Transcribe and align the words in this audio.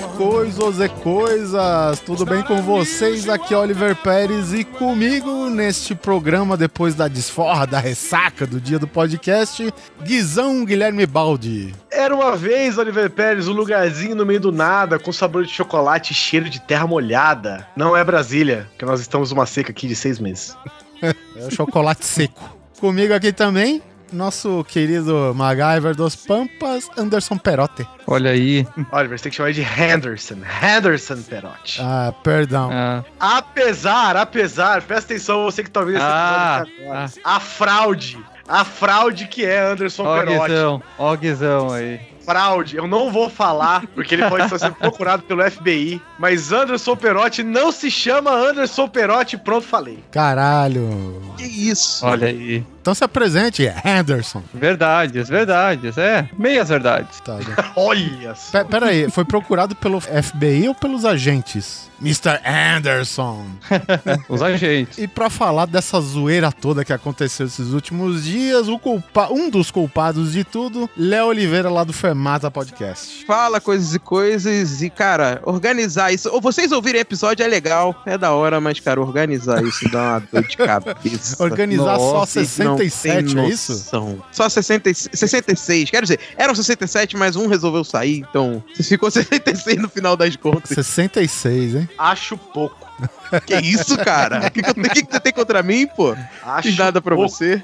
coisas 0.00 0.80
e 0.80 0.88
coisas! 0.88 2.00
Tudo 2.00 2.24
bem 2.24 2.42
com 2.42 2.62
vocês? 2.62 3.28
Aqui 3.28 3.52
é 3.54 3.58
Oliver 3.58 3.94
Pérez 3.96 4.52
e 4.52 4.64
comigo 4.64 5.50
neste 5.50 5.94
programa, 5.94 6.56
depois 6.56 6.94
da 6.94 7.08
desforra, 7.08 7.66
da 7.66 7.78
ressaca 7.78 8.46
do 8.46 8.60
dia 8.60 8.78
do 8.78 8.86
podcast, 8.86 9.72
Guizão 10.02 10.64
Guilherme 10.64 11.06
Baldi. 11.06 11.74
Era 11.90 12.14
uma 12.14 12.36
vez, 12.36 12.78
Oliver 12.78 13.10
Pérez, 13.10 13.48
um 13.48 13.52
lugarzinho 13.52 14.14
no 14.14 14.24
meio 14.24 14.40
do 14.40 14.52
nada, 14.52 14.98
com 14.98 15.12
sabor 15.12 15.44
de 15.44 15.52
chocolate 15.52 16.12
e 16.12 16.14
cheiro 16.14 16.48
de 16.48 16.60
terra 16.60 16.86
molhada. 16.86 17.66
Não 17.76 17.96
é 17.96 18.02
Brasília, 18.02 18.68
que 18.78 18.84
nós 18.84 19.00
estamos 19.00 19.30
numa 19.30 19.46
seca 19.46 19.70
aqui 19.70 19.86
de 19.86 19.94
seis 19.94 20.18
meses. 20.18 20.56
é 21.02 21.46
o 21.46 21.50
chocolate 21.50 22.04
seco. 22.04 22.56
Comigo 22.80 23.14
aqui 23.14 23.32
também, 23.32 23.82
nosso 24.12 24.64
querido 24.64 25.32
MacGyver 25.34 25.94
dos 25.94 26.14
Pampas, 26.14 26.88
Anderson 26.96 27.36
Perotti. 27.36 27.86
Olha 28.06 28.30
aí. 28.30 28.66
Oliver, 28.90 29.18
você 29.18 29.24
tem 29.24 29.30
que 29.30 29.36
chamar 29.36 29.52
de 29.52 29.62
Henderson. 29.62 30.36
Henderson 30.62 31.22
Perotti. 31.22 31.80
Ah, 31.80 32.12
perdão. 32.22 32.70
Ah. 32.72 33.04
Apesar, 33.18 34.16
apesar, 34.16 34.82
presta 34.82 35.12
atenção, 35.12 35.44
você 35.44 35.62
que 35.62 35.70
tá 35.70 35.80
ouvindo 35.80 36.00
ah. 36.00 36.64
Ah. 36.90 37.06
A 37.24 37.40
fraude. 37.40 38.18
A 38.48 38.64
fraude 38.64 39.28
que 39.28 39.44
é 39.44 39.58
Anderson 39.58 40.04
ó, 40.04 40.18
Perotti. 40.18 40.50
Guizão, 40.50 40.82
ó, 40.98 41.16
Guizão 41.16 41.72
aí 41.72 42.12
fraude. 42.24 42.76
Eu 42.76 42.86
não 42.86 43.10
vou 43.10 43.28
falar, 43.28 43.86
porque 43.94 44.14
ele 44.14 44.28
pode 44.28 44.44
estar 44.44 44.58
sendo 44.58 44.74
procurado 44.76 45.22
pelo 45.24 45.48
FBI. 45.48 46.00
Mas 46.18 46.52
Anderson 46.52 46.96
Perotti 46.96 47.42
não 47.42 47.70
se 47.70 47.90
chama 47.90 48.30
Anderson 48.30 48.88
Perotti. 48.88 49.36
Pronto, 49.36 49.66
falei. 49.66 50.02
Caralho. 50.10 51.20
Que 51.36 51.44
isso? 51.44 52.06
Olha 52.06 52.28
aí. 52.28 52.64
Então 52.82 52.96
se 52.96 53.04
apresente, 53.04 53.62
Henderson. 53.84 54.42
Verdades, 54.52 55.28
verdades, 55.28 55.96
é. 55.96 56.28
Meias 56.36 56.68
verdades. 56.68 57.20
Tá, 57.20 57.38
Olha 57.76 58.34
só. 58.34 58.64
Pera 58.64 58.86
aí, 58.86 59.08
foi 59.08 59.24
procurado 59.24 59.76
pelo 59.76 60.00
FBI 60.00 60.66
ou 60.66 60.74
pelos 60.74 61.04
agentes? 61.04 61.92
Mr. 62.02 62.40
Anderson. 62.44 63.46
Os 64.28 64.42
agentes. 64.42 64.98
E 64.98 65.06
para 65.06 65.30
falar 65.30 65.66
dessa 65.66 66.00
zoeira 66.00 66.50
toda 66.50 66.84
que 66.84 66.92
aconteceu 66.92 67.46
esses 67.46 67.68
últimos 67.68 68.24
dias, 68.24 68.66
o 68.66 68.76
culpa... 68.76 69.32
um 69.32 69.48
dos 69.48 69.70
culpados 69.70 70.32
de 70.32 70.42
tudo, 70.42 70.90
Léo 70.96 71.26
Oliveira 71.26 71.70
lá 71.70 71.84
do 71.84 71.92
Fermata 71.92 72.50
Podcast. 72.50 73.24
Fala 73.24 73.60
coisas 73.60 73.94
e 73.94 74.00
coisas 74.00 74.82
e, 74.82 74.90
cara, 74.90 75.40
organizar 75.44 76.12
isso. 76.12 76.28
Ou 76.30 76.40
vocês 76.40 76.72
ouvirem 76.72 77.00
episódio 77.00 77.44
é 77.44 77.46
legal, 77.46 77.94
é 78.04 78.18
da 78.18 78.32
hora, 78.32 78.60
mas, 78.60 78.80
cara, 78.80 79.00
organizar 79.00 79.62
isso 79.62 79.88
dá 79.88 80.02
uma 80.02 80.22
dor 80.32 80.42
de 80.42 80.56
cabeça. 80.58 81.40
organizar 81.40 81.96
Nossa, 81.98 82.44
só 82.44 82.71
67, 82.76 83.38
é 83.38 83.48
isso? 83.48 83.90
Só 84.30 84.48
60, 84.48 84.92
66. 84.94 85.90
Quero 85.90 86.04
dizer, 86.04 86.20
eram 86.36 86.54
67, 86.54 87.16
mas 87.16 87.36
um 87.36 87.46
resolveu 87.46 87.84
sair, 87.84 88.18
então 88.18 88.62
ficou 88.74 89.10
66 89.12 89.78
no 89.78 89.88
final 89.88 90.16
das 90.16 90.36
contas. 90.36 90.70
66, 90.70 91.74
hein? 91.74 91.88
Acho 91.98 92.36
pouco. 92.36 92.90
Que 93.46 93.56
isso, 93.56 93.96
cara? 93.96 94.46
O 94.46 94.50
que, 94.50 94.62
que, 94.62 94.74
que, 94.74 95.06
que, 95.06 95.12
você 95.12 95.20
tem 95.20 95.32
contra 95.32 95.62
mim, 95.62 95.86
pô? 95.86 96.14
Acho 96.44 96.76
nada 96.76 97.00
pra 97.00 97.16
pouco. 97.16 97.30
você. 97.30 97.62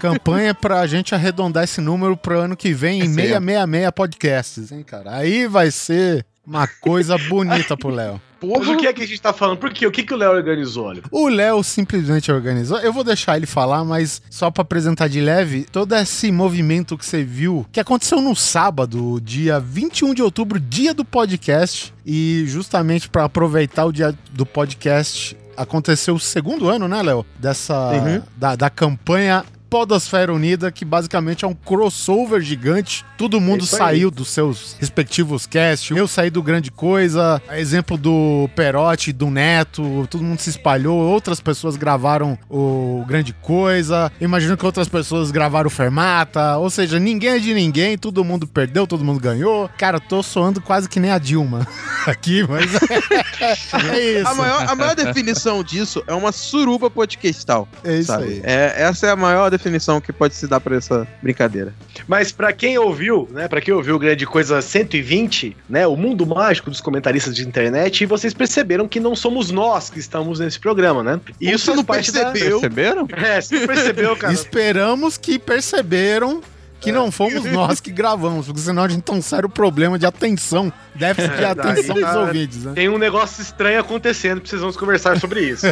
Campanha 0.00 0.54
pra 0.54 0.86
gente 0.86 1.12
arredondar 1.12 1.64
esse 1.64 1.80
número 1.80 2.16
pro 2.16 2.38
ano 2.38 2.56
que 2.56 2.72
vem 2.72 3.00
em 3.00 3.12
666 3.12 3.90
podcasts, 3.90 4.72
hein, 4.72 4.84
cara? 4.84 5.16
Aí 5.16 5.48
vai 5.48 5.72
ser 5.72 6.24
uma 6.46 6.68
coisa 6.68 7.18
bonita 7.18 7.76
pro 7.76 7.90
Léo. 7.90 8.20
Porra. 8.40 8.58
Mas 8.60 8.68
o 8.68 8.76
que 8.76 8.86
é 8.86 8.92
que 8.92 9.02
a 9.02 9.06
gente 9.06 9.20
tá 9.20 9.32
falando? 9.32 9.58
Por 9.58 9.72
quê? 9.72 9.86
O 9.86 9.90
que, 9.90 10.02
que 10.02 10.14
o 10.14 10.16
Léo 10.16 10.30
organizou, 10.30 10.86
olha? 10.86 11.02
O 11.10 11.28
Léo 11.28 11.62
simplesmente 11.62 12.30
organizou. 12.30 12.78
Eu 12.78 12.92
vou 12.92 13.02
deixar 13.02 13.36
ele 13.36 13.46
falar, 13.46 13.84
mas 13.84 14.22
só 14.30 14.50
para 14.50 14.62
apresentar 14.62 15.08
de 15.08 15.20
leve, 15.20 15.66
todo 15.70 15.94
esse 15.94 16.30
movimento 16.30 16.96
que 16.96 17.04
você 17.04 17.24
viu, 17.24 17.66
que 17.72 17.80
aconteceu 17.80 18.20
no 18.20 18.36
sábado, 18.36 19.20
dia 19.20 19.58
21 19.58 20.14
de 20.14 20.22
outubro, 20.22 20.60
dia 20.60 20.94
do 20.94 21.04
podcast, 21.04 21.92
e 22.06 22.44
justamente 22.46 23.08
para 23.08 23.24
aproveitar 23.24 23.84
o 23.84 23.92
dia 23.92 24.14
do 24.30 24.46
podcast, 24.46 25.36
aconteceu 25.56 26.14
o 26.14 26.20
segundo 26.20 26.68
ano, 26.68 26.86
né, 26.86 27.02
Léo? 27.02 27.26
Dessa. 27.38 27.90
Uhum. 27.92 28.22
Da, 28.36 28.54
da 28.54 28.70
campanha 28.70 29.44
Podosfera 29.68 30.32
Unida, 30.32 30.72
que 30.72 30.84
basicamente 30.84 31.44
é 31.44 31.48
um 31.48 31.54
crossover 31.54 32.40
gigante. 32.40 33.04
Todo 33.16 33.40
mundo 33.40 33.66
saiu 33.66 34.10
dos 34.10 34.28
seus 34.28 34.76
respectivos 34.80 35.46
casts. 35.46 35.94
Eu 35.96 36.08
saí 36.08 36.30
do 36.30 36.42
Grande 36.42 36.70
Coisa, 36.70 37.42
exemplo 37.52 37.98
do 37.98 38.48
Perotti, 38.56 39.12
do 39.12 39.30
Neto, 39.30 40.06
todo 40.10 40.24
mundo 40.24 40.40
se 40.40 40.50
espalhou. 40.50 40.98
Outras 40.98 41.40
pessoas 41.40 41.76
gravaram 41.76 42.38
o 42.48 43.04
Grande 43.06 43.34
Coisa. 43.34 44.10
Imagino 44.20 44.56
que 44.56 44.64
outras 44.64 44.88
pessoas 44.88 45.30
gravaram 45.30 45.66
o 45.66 45.70
Fermata. 45.70 46.56
Ou 46.56 46.70
seja, 46.70 46.98
ninguém 46.98 47.30
é 47.30 47.38
de 47.38 47.52
ninguém, 47.52 47.98
todo 47.98 48.24
mundo 48.24 48.46
perdeu, 48.46 48.86
todo 48.86 49.04
mundo 49.04 49.20
ganhou. 49.20 49.68
Cara, 49.76 50.00
tô 50.00 50.22
soando 50.22 50.60
quase 50.60 50.88
que 50.88 50.98
nem 50.98 51.10
a 51.10 51.18
Dilma 51.18 51.66
aqui, 52.06 52.42
mas 52.48 52.70
é 53.92 54.20
isso. 54.20 54.28
A 54.28 54.34
maior, 54.34 54.68
a 54.68 54.74
maior 54.74 54.94
definição 54.94 55.62
disso 55.62 56.02
é 56.06 56.14
uma 56.14 56.32
suruba 56.32 56.90
podcastal. 56.90 57.68
É 57.84 57.98
isso 57.98 58.06
sabe? 58.06 58.24
aí. 58.24 58.40
É, 58.44 58.74
essa 58.78 59.06
é 59.06 59.10
a 59.10 59.16
maior 59.16 59.50
definição 59.50 59.57
que 60.02 60.12
pode 60.12 60.34
se 60.34 60.46
dar 60.46 60.60
para 60.60 60.76
essa 60.76 61.06
brincadeira. 61.22 61.74
Mas 62.06 62.32
para 62.32 62.52
quem 62.52 62.78
ouviu, 62.78 63.28
né, 63.30 63.48
para 63.48 63.60
quem 63.60 63.74
ouviu 63.74 63.96
o 63.96 63.98
Grande 63.98 64.26
Coisa 64.26 64.60
120, 64.60 65.56
né, 65.68 65.86
o 65.86 65.96
mundo 65.96 66.26
mágico 66.26 66.70
dos 66.70 66.80
comentaristas 66.80 67.34
de 67.34 67.46
internet, 67.46 68.02
e 68.02 68.06
vocês 68.06 68.32
perceberam 68.32 68.88
que 68.88 69.00
não 69.00 69.14
somos 69.14 69.50
nós 69.50 69.90
que 69.90 69.98
estamos 69.98 70.40
nesse 70.40 70.58
programa, 70.58 71.02
né? 71.02 71.20
E 71.40 71.50
isso 71.50 71.74
não 71.74 71.84
percebeu. 71.84 72.24
Da... 72.24 72.32
Perceberam? 72.32 73.08
É, 73.12 73.40
você 73.40 73.66
percebeu, 73.66 74.16
cara. 74.16 74.32
Esperamos 74.32 75.16
que 75.16 75.38
perceberam 75.38 76.42
que 76.80 76.92
não 76.92 77.10
fomos 77.10 77.44
nós 77.44 77.80
que 77.80 77.90
gravamos, 77.90 78.46
porque 78.46 78.60
senão 78.60 78.84
a 78.84 78.88
gente 78.88 79.02
tem 79.02 79.14
um 79.14 79.22
sério 79.22 79.48
problema 79.48 79.98
de 79.98 80.06
atenção, 80.06 80.72
déficit 80.94 81.36
de 81.36 81.44
atenção 81.44 81.94
dos 81.94 82.14
ouvintes. 82.14 82.64
Né? 82.64 82.72
Tem 82.74 82.88
um 82.88 82.98
negócio 82.98 83.42
estranho 83.42 83.80
acontecendo, 83.80 84.40
precisamos 84.40 84.76
conversar 84.76 85.18
sobre 85.18 85.40
isso. 85.40 85.66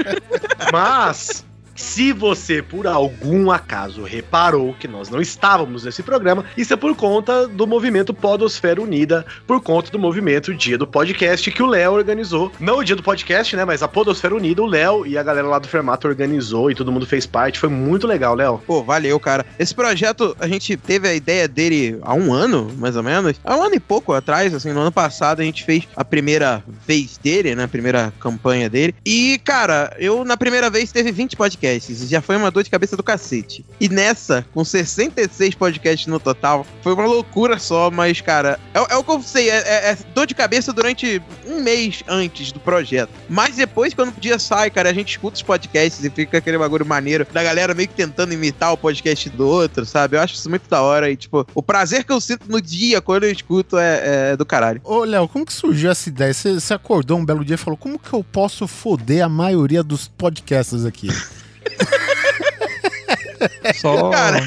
Mas 0.72 1.44
se 1.78 2.12
você, 2.12 2.60
por 2.60 2.88
algum 2.88 3.52
acaso, 3.52 4.02
reparou 4.02 4.74
que 4.74 4.88
nós 4.88 5.08
não 5.08 5.20
estávamos 5.20 5.84
nesse 5.84 6.02
programa, 6.02 6.44
isso 6.56 6.74
é 6.74 6.76
por 6.76 6.94
conta 6.96 7.46
do 7.46 7.68
movimento 7.68 8.12
Podosfera 8.12 8.82
Unida, 8.82 9.24
por 9.46 9.62
conta 9.62 9.88
do 9.92 9.98
movimento 9.98 10.52
Dia 10.52 10.76
do 10.76 10.88
Podcast 10.88 11.48
que 11.52 11.62
o 11.62 11.66
Léo 11.66 11.92
organizou. 11.92 12.50
Não 12.58 12.78
o 12.78 12.84
Dia 12.84 12.96
do 12.96 13.02
Podcast, 13.02 13.54
né? 13.54 13.64
Mas 13.64 13.80
a 13.80 13.86
Podosfera 13.86 14.34
Unida, 14.34 14.60
o 14.60 14.66
Léo 14.66 15.06
e 15.06 15.16
a 15.16 15.22
galera 15.22 15.46
lá 15.46 15.60
do 15.60 15.68
Fermato 15.68 16.08
organizou 16.08 16.68
e 16.68 16.74
todo 16.74 16.90
mundo 16.90 17.06
fez 17.06 17.26
parte. 17.26 17.60
Foi 17.60 17.68
muito 17.68 18.08
legal, 18.08 18.34
Léo. 18.34 18.60
Pô, 18.66 18.82
valeu, 18.82 19.18
cara. 19.20 19.46
Esse 19.56 19.74
projeto, 19.74 20.36
a 20.40 20.48
gente 20.48 20.76
teve 20.76 21.08
a 21.08 21.14
ideia 21.14 21.46
dele 21.46 21.96
há 22.02 22.12
um 22.12 22.32
ano, 22.32 22.72
mais 22.76 22.96
ou 22.96 23.04
menos. 23.04 23.36
Há 23.44 23.54
um 23.54 23.62
ano 23.62 23.76
e 23.76 23.80
pouco 23.80 24.12
atrás, 24.12 24.52
assim, 24.52 24.72
no 24.72 24.80
ano 24.80 24.92
passado, 24.92 25.40
a 25.40 25.44
gente 25.44 25.64
fez 25.64 25.86
a 25.94 26.04
primeira 26.04 26.60
vez 26.84 27.18
dele, 27.18 27.54
né? 27.54 27.64
A 27.64 27.68
primeira 27.68 28.12
campanha 28.18 28.68
dele. 28.68 28.96
E, 29.06 29.40
cara, 29.44 29.96
eu 30.00 30.24
na 30.24 30.36
primeira 30.36 30.68
vez 30.68 30.90
teve 30.90 31.12
20 31.12 31.36
podcasts 31.36 31.67
podcasts. 31.68 32.08
Já 32.08 32.20
foi 32.20 32.36
uma 32.36 32.50
dor 32.50 32.62
de 32.62 32.70
cabeça 32.70 32.96
do 32.96 33.02
cacete. 33.02 33.64
E 33.80 33.88
nessa, 33.88 34.44
com 34.52 34.64
66 34.64 35.54
podcasts 35.54 36.06
no 36.06 36.18
total, 36.18 36.66
foi 36.82 36.94
uma 36.94 37.04
loucura 37.04 37.58
só, 37.58 37.90
mas, 37.90 38.20
cara, 38.20 38.58
é, 38.72 38.94
é 38.94 38.96
o 38.96 39.04
que 39.04 39.10
eu 39.10 39.22
sei, 39.22 39.50
é, 39.50 39.56
é, 39.56 39.90
é, 39.90 39.98
dor 40.14 40.26
de 40.26 40.34
cabeça 40.34 40.72
durante 40.72 41.22
um 41.46 41.62
mês 41.62 42.02
antes 42.08 42.52
do 42.52 42.60
projeto. 42.60 43.10
Mas 43.28 43.56
depois, 43.56 43.92
quando 43.94 44.10
o 44.16 44.20
dia 44.20 44.38
sai, 44.38 44.70
cara, 44.70 44.90
a 44.90 44.92
gente 44.92 45.10
escuta 45.10 45.36
os 45.36 45.42
podcasts 45.42 46.04
e 46.04 46.10
fica 46.10 46.38
aquele 46.38 46.58
bagulho 46.58 46.86
maneiro 46.86 47.26
da 47.32 47.42
galera 47.42 47.74
meio 47.74 47.88
que 47.88 47.94
tentando 47.94 48.32
imitar 48.32 48.72
o 48.72 48.76
podcast 48.76 49.28
do 49.30 49.46
outro, 49.46 49.84
sabe? 49.84 50.16
Eu 50.16 50.20
acho 50.20 50.34
isso 50.34 50.48
muito 50.48 50.68
da 50.68 50.80
hora 50.82 51.10
e, 51.10 51.16
tipo, 51.16 51.46
o 51.54 51.62
prazer 51.62 52.04
que 52.04 52.12
eu 52.12 52.20
sinto 52.20 52.50
no 52.50 52.60
dia 52.60 53.00
quando 53.00 53.24
eu 53.24 53.30
escuto 53.30 53.76
é, 53.76 54.32
é 54.32 54.36
do 54.36 54.46
caralho. 54.46 54.80
Ô, 54.84 55.04
Léo, 55.04 55.28
como 55.28 55.44
que 55.44 55.52
surgiu 55.52 55.90
essa 55.90 56.08
ideia? 56.08 56.32
Você 56.32 56.74
acordou 56.74 57.18
um 57.18 57.24
belo 57.24 57.44
dia 57.44 57.54
e 57.54 57.58
falou, 57.58 57.76
como 57.76 57.98
que 57.98 58.12
eu 58.12 58.24
posso 58.24 58.66
foder 58.66 59.24
a 59.24 59.28
maioria 59.28 59.82
dos 59.82 60.08
podcasts 60.08 60.84
aqui? 60.84 61.08
Só. 63.74 64.10
Cara, 64.10 64.38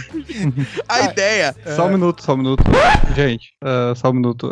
a 0.87 0.95
ah, 0.95 1.03
ideia. 1.05 1.55
Só 1.75 1.85
um 1.87 1.91
minuto, 1.91 2.23
só 2.23 2.33
um 2.33 2.37
minuto. 2.37 2.63
Gente, 3.15 3.53
uh, 3.63 3.95
só 3.95 4.09
um 4.09 4.13
minuto. 4.13 4.49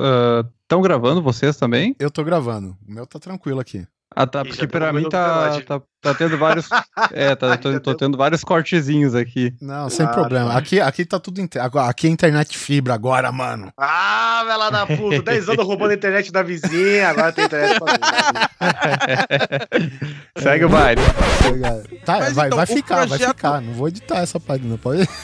Estão 0.62 0.80
uh, 0.80 0.82
gravando 0.82 1.22
vocês 1.22 1.58
também? 1.58 1.96
Eu 2.00 2.10
tô 2.12 2.24
gravando. 2.24 2.78
O 2.88 2.92
meu 2.92 3.06
tá 3.06 3.20
tranquilo 3.20 3.60
aqui. 3.60 3.86
Ah, 4.16 4.26
tá, 4.26 4.44
porque 4.44 4.68
pra 4.68 4.92
mim 4.92 5.08
tá, 5.08 5.62
tá, 5.62 5.82
tá, 6.02 6.14
tendo 6.14 6.38
vários. 6.38 6.68
É, 7.12 7.36
tá, 7.36 7.56
tô, 7.58 7.80
tô, 7.80 7.96
tendo 7.96 8.18
vários 8.18 8.44
cortezinhos 8.44 9.16
aqui. 9.16 9.54
Não, 9.62 9.90
sem 9.90 10.06
ah, 10.06 10.10
problema. 10.10 10.54
Aqui, 10.58 10.80
aqui 10.80 11.06
tá 11.06 11.20
tudo. 11.20 11.42
Aqui 11.88 12.08
é 12.08 12.10
internet 12.10 12.58
fibra 12.58 12.94
agora, 12.94 13.32
mano. 13.32 13.72
Ah, 13.78 14.44
vai 14.46 14.58
lá 14.58 14.70
da 14.70 14.86
puta. 14.86 15.22
10 15.22 15.50
anos 15.50 15.66
roubando 15.66 15.92
a 15.92 15.96
internet 15.96 16.32
da 16.32 16.44
vizinha, 16.44 17.10
agora 17.10 17.32
tem 17.32 17.46
internet 17.46 17.80
pra 17.80 18.00
Segue 20.42 20.66
o 20.66 20.70
baile. 20.70 21.02
Tá, 22.06 22.30
vai, 22.32 22.48
então, 22.48 22.58
vai 22.58 22.66
ficar, 22.66 23.08
projeto... 23.08 23.20
vai 23.20 23.28
ficar. 23.30 23.62
Não 23.62 23.74
vou 23.74 23.88
editar 23.88 24.20
essa 24.20 24.40
página, 24.40 24.78
pode. 24.78 25.08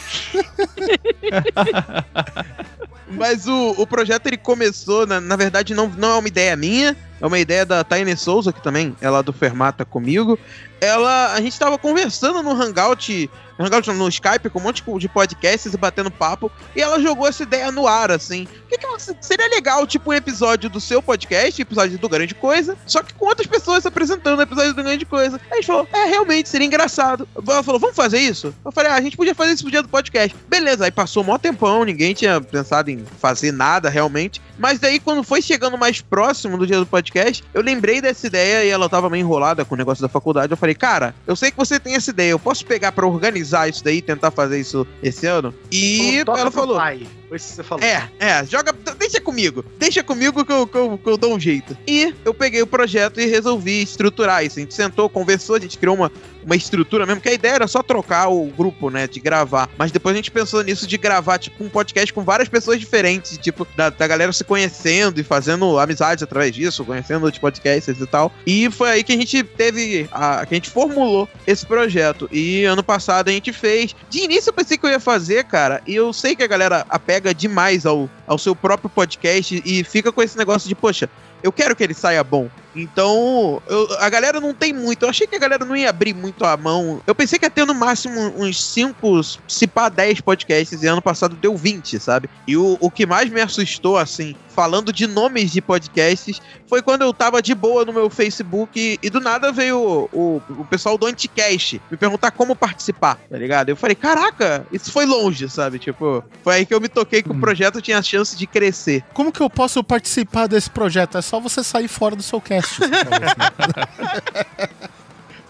Mas 3.08 3.48
o, 3.48 3.76
o 3.78 3.88
projeto 3.88 4.28
ele 4.28 4.38
começou, 4.38 5.06
na, 5.06 5.22
na 5.22 5.36
verdade, 5.36 5.74
não, 5.74 5.88
não 5.90 6.10
é 6.12 6.18
uma 6.18 6.28
ideia 6.28 6.56
minha, 6.56 6.96
é 7.22 7.26
uma 7.26 7.40
ideia 7.40 7.66
da 7.66 7.84
Taine 7.84 8.16
Souza, 8.18 8.52
que 8.52 8.62
também 8.62 8.96
ela 9.00 9.20
é 9.20 9.24
do 9.24 9.32
Fermata 9.32 9.86
comigo. 9.86 10.38
Ela, 10.86 11.34
a 11.34 11.42
gente 11.42 11.58
tava 11.58 11.78
conversando 11.80 12.44
no 12.44 12.52
Hangout 12.52 13.30
no 13.58 14.10
Skype 14.10 14.50
com 14.50 14.60
um 14.60 14.64
monte 14.64 14.84
de 15.00 15.08
podcasts 15.08 15.74
e 15.74 15.78
batendo 15.78 16.12
papo, 16.12 16.52
e 16.76 16.82
ela 16.82 17.00
jogou 17.00 17.28
essa 17.28 17.44
ideia 17.44 17.72
no 17.72 17.88
ar, 17.88 18.12
assim. 18.12 18.48
Que 18.70 18.78
que 18.78 19.26
seria 19.26 19.48
legal, 19.50 19.86
tipo, 19.88 20.12
um 20.12 20.14
episódio 20.14 20.70
do 20.70 20.82
seu 20.82 21.02
podcast, 21.02 21.62
episódio 21.62 21.98
do 21.98 22.10
Grande 22.10 22.36
Coisa, 22.36 22.78
só 22.86 23.02
que 23.02 23.14
com 23.14 23.26
outras 23.26 23.48
pessoas 23.48 23.86
apresentando 23.86 24.42
episódio 24.42 24.74
do 24.74 24.84
Grande 24.84 25.06
Coisa. 25.06 25.40
Aí 25.46 25.52
a 25.52 25.56
gente 25.56 25.68
falou, 25.68 25.88
é, 25.94 26.06
realmente, 26.06 26.50
seria 26.50 26.68
engraçado. 26.68 27.28
Ela 27.36 27.64
falou, 27.64 27.80
vamos 27.80 27.96
fazer 27.96 28.20
isso? 28.20 28.54
Eu 28.64 28.72
falei, 28.72 28.92
ah, 28.92 28.96
a 28.96 29.02
gente 29.02 29.18
podia 29.18 29.36
fazer 29.36 29.54
isso 29.54 29.64
pro 29.64 29.72
dia 29.72 29.82
do 29.82 29.90
podcast. 29.90 30.36
Beleza, 30.48 30.86
aí 30.86 30.92
passou 30.92 31.24
um 31.24 31.28
maior 31.28 31.38
tempão, 31.38 31.84
ninguém 31.84 32.14
tinha 32.14 32.42
pensado 32.42 32.92
em 32.92 33.06
fazer 33.20 33.52
nada 33.52 33.90
realmente. 33.90 34.42
Mas 34.58 34.80
daí, 34.80 35.00
quando 35.00 35.24
foi 35.24 35.42
chegando 35.42 35.78
mais 35.78 36.02
próximo 36.02 36.58
do 36.58 36.66
dia 36.66 36.80
do 36.80 36.86
podcast, 36.86 37.44
eu 37.54 37.62
lembrei 37.62 38.02
dessa 38.02 38.28
ideia 38.28 38.64
e 38.64 38.70
ela 38.70 38.88
tava 38.88 39.10
meio 39.10 39.22
enrolada 39.22 39.66
com 39.66 39.76
o 39.76 39.78
negócio 39.78 40.02
da 40.02 40.10
faculdade. 40.10 40.52
Eu 40.52 40.58
falei, 40.58 40.76
cara, 40.76 41.14
eu 41.28 41.36
sei 41.36 41.52
que 41.52 41.58
você 41.58 41.80
tem 41.80 41.96
essa 41.96 42.10
ideia, 42.10 42.32
eu 42.32 42.40
posso 42.40 42.66
pegar 42.66 42.92
para 42.92 43.06
organizar 43.06 43.45
isso 43.68 43.84
daí, 43.84 44.02
tentar 44.02 44.32
fazer 44.32 44.60
isso 44.60 44.86
esse 45.02 45.26
ano? 45.28 45.54
E 45.72 46.24
ela 46.28 46.52
falou. 46.52 46.78
Pai. 46.78 47.06
Foi 47.28 47.38
isso 47.38 47.50
que 47.50 47.56
você 47.56 47.64
falou. 47.64 47.84
É, 47.84 48.10
é, 48.20 48.46
joga. 48.46 48.74
Deixa 48.98 49.20
comigo. 49.20 49.66
Deixa 49.78 50.04
comigo 50.04 50.46
que 50.46 50.52
eu, 50.52 50.68
que, 50.68 50.78
eu, 50.78 50.98
que 50.98 51.10
eu 51.10 51.18
dou 51.18 51.36
um 51.36 51.40
jeito. 51.40 51.76
E 51.88 52.14
eu 52.24 52.34
peguei 52.34 52.62
o 52.62 52.68
projeto 52.68 53.20
e 53.20 53.26
resolvi 53.26 53.82
estruturar 53.82 54.46
isso. 54.46 54.60
A 54.60 54.62
gente 54.62 54.74
sentou, 54.74 55.10
conversou, 55.10 55.56
a 55.56 55.60
gente 55.60 55.78
criou 55.78 55.96
uma, 55.96 56.12
uma 56.44 56.56
estrutura 56.56 57.06
mesmo, 57.06 57.22
que 57.22 57.30
a 57.30 57.34
ideia 57.34 57.54
era 57.54 57.68
só 57.68 57.82
trocar 57.82 58.30
o 58.30 58.46
grupo, 58.46 58.90
né? 58.90 59.08
De 59.08 59.20
gravar. 59.20 59.70
Mas 59.78 59.92
depois 59.92 60.14
a 60.14 60.18
gente 60.18 60.32
pensou 60.32 60.64
nisso 60.64 60.86
de 60.86 60.98
gravar, 60.98 61.40
tipo, 61.40 61.64
um 61.64 61.70
podcast 61.70 62.14
com 62.14 62.24
várias 62.24 62.48
pessoas 62.48 62.80
diferentes, 62.80 63.38
tipo, 63.38 63.68
da, 63.76 63.90
da 63.90 64.08
galera 64.08 64.32
se 64.32 64.44
conhecendo 64.44 65.20
e 65.20 65.24
fazendo 65.24 65.80
amizades 65.80 66.24
através 66.24 66.54
disso, 66.54 66.86
conhecendo 66.86 67.24
outros 67.24 67.40
podcasts 67.40 68.00
e 68.00 68.08
tal. 68.08 68.32
E 68.46 68.70
foi 68.70 68.90
aí 68.90 69.04
que 69.04 69.14
a 69.14 69.18
gente 69.18 69.44
teve. 69.44 70.08
A, 70.12 70.46
que 70.46 70.54
a 70.54 70.58
gente 70.58 70.70
formulou 70.70 71.28
esse 71.48 71.66
projeto. 71.66 72.30
E 72.32 72.64
ano 72.66 72.84
passado 72.84 73.30
a 73.30 73.32
gente 73.32 73.52
fez. 73.52 73.96
De 74.10 74.20
início 74.20 74.50
eu 74.50 74.54
pensei 74.54 74.78
que 74.78 74.86
eu 74.86 74.90
ia 74.90 75.00
fazer, 75.00 75.46
cara. 75.46 75.82
E 75.88 75.96
eu 75.96 76.14
sei 76.14 76.36
que 76.36 76.44
a 76.44 76.48
galera 76.48 76.86
apega 77.16 77.34
demais 77.34 77.86
ao, 77.86 78.10
ao 78.28 78.38
seu 78.38 78.56
próprio 78.56 78.90
podcast 78.90 79.62
e 79.66 79.84
fica 79.84 80.12
com 80.12 80.22
esse 80.22 80.38
negócio 80.38 80.68
de, 80.68 80.76
poxa, 80.76 81.10
eu 81.42 81.52
quero 81.52 81.76
que 81.76 81.84
ele 81.84 81.94
saia 81.94 82.24
bom. 82.24 82.50
Então, 82.76 83.62
eu, 83.68 83.88
a 84.00 84.10
galera 84.10 84.42
não 84.42 84.54
tem 84.54 84.74
muito. 84.74 85.04
Eu 85.04 85.10
achei 85.10 85.26
que 85.26 85.36
a 85.36 85.40
galera 85.40 85.64
não 85.64 85.76
ia 85.76 85.90
abrir 85.90 86.14
muito 86.14 86.44
a 86.44 86.58
mão. 86.58 87.02
Eu 87.08 87.16
pensei 87.16 87.40
que 87.40 87.46
ia 87.46 87.50
ter 87.50 87.66
no 87.66 87.74
máximo 87.74 88.20
uns 88.36 88.62
5, 88.62 89.22
se 89.48 89.68
pá 89.68 89.88
10 89.88 90.22
podcasts, 90.22 90.82
e 90.82 90.88
ano 90.88 91.02
passado 91.02 91.36
deu 91.36 91.56
20, 91.56 92.00
sabe? 92.00 92.30
E 92.46 92.58
o, 92.58 92.78
o 92.82 92.92
que 92.92 93.06
mais 93.06 93.30
me 93.30 93.40
assustou, 93.40 93.98
assim, 93.98 94.36
falando 94.56 94.94
de 94.94 95.06
nomes 95.06 95.52
de 95.52 95.62
podcasts, 95.62 96.42
foi 96.66 96.82
quando 96.82 97.02
eu 97.02 97.14
tava 97.14 97.42
de 97.42 97.54
boa 97.54 97.84
no 97.84 97.92
meu 97.92 98.10
Facebook 98.10 98.80
e, 98.80 98.98
e 99.06 99.10
do 99.10 99.20
nada 99.20 99.52
veio 99.52 99.78
o, 99.78 100.10
o, 100.14 100.42
o, 100.62 100.66
pessoal 100.66 100.98
do 100.98 101.06
Anticast 101.06 101.82
me 101.92 101.98
perguntar 101.98 102.32
como 102.32 102.56
participar, 102.56 103.20
tá 103.30 103.38
ligado? 103.38 103.70
Eu 103.70 103.76
falei, 103.76 103.96
caraca, 103.96 104.66
isso 104.72 104.92
foi 104.92 105.06
longe, 105.06 105.50
sabe? 105.50 105.78
Tipo, 105.78 106.24
foi 106.42 106.56
aí 106.56 106.66
que 106.66 106.74
eu 106.74 106.80
me 106.80 106.88
toquei 106.88 107.22
que 107.22 107.30
hum. 107.30 107.36
o 107.36 107.42
projeto 107.42 107.82
tinha 107.82 108.00
a 108.00 108.02
chance 108.02 108.38
de 108.38 108.48
crescer. 108.48 109.04
Como 109.14 109.32
que 109.32 109.42
eu 109.42 109.50
posso 109.50 109.84
participar 109.84 110.48
desse 110.48 110.70
projeto? 110.70 111.18
É 111.18 111.22
só 111.22 111.40
você 111.40 111.62
sair 111.62 111.90
fora 111.90 112.16
do 112.16 112.24
seu 112.24 112.40
cast. 112.40 112.80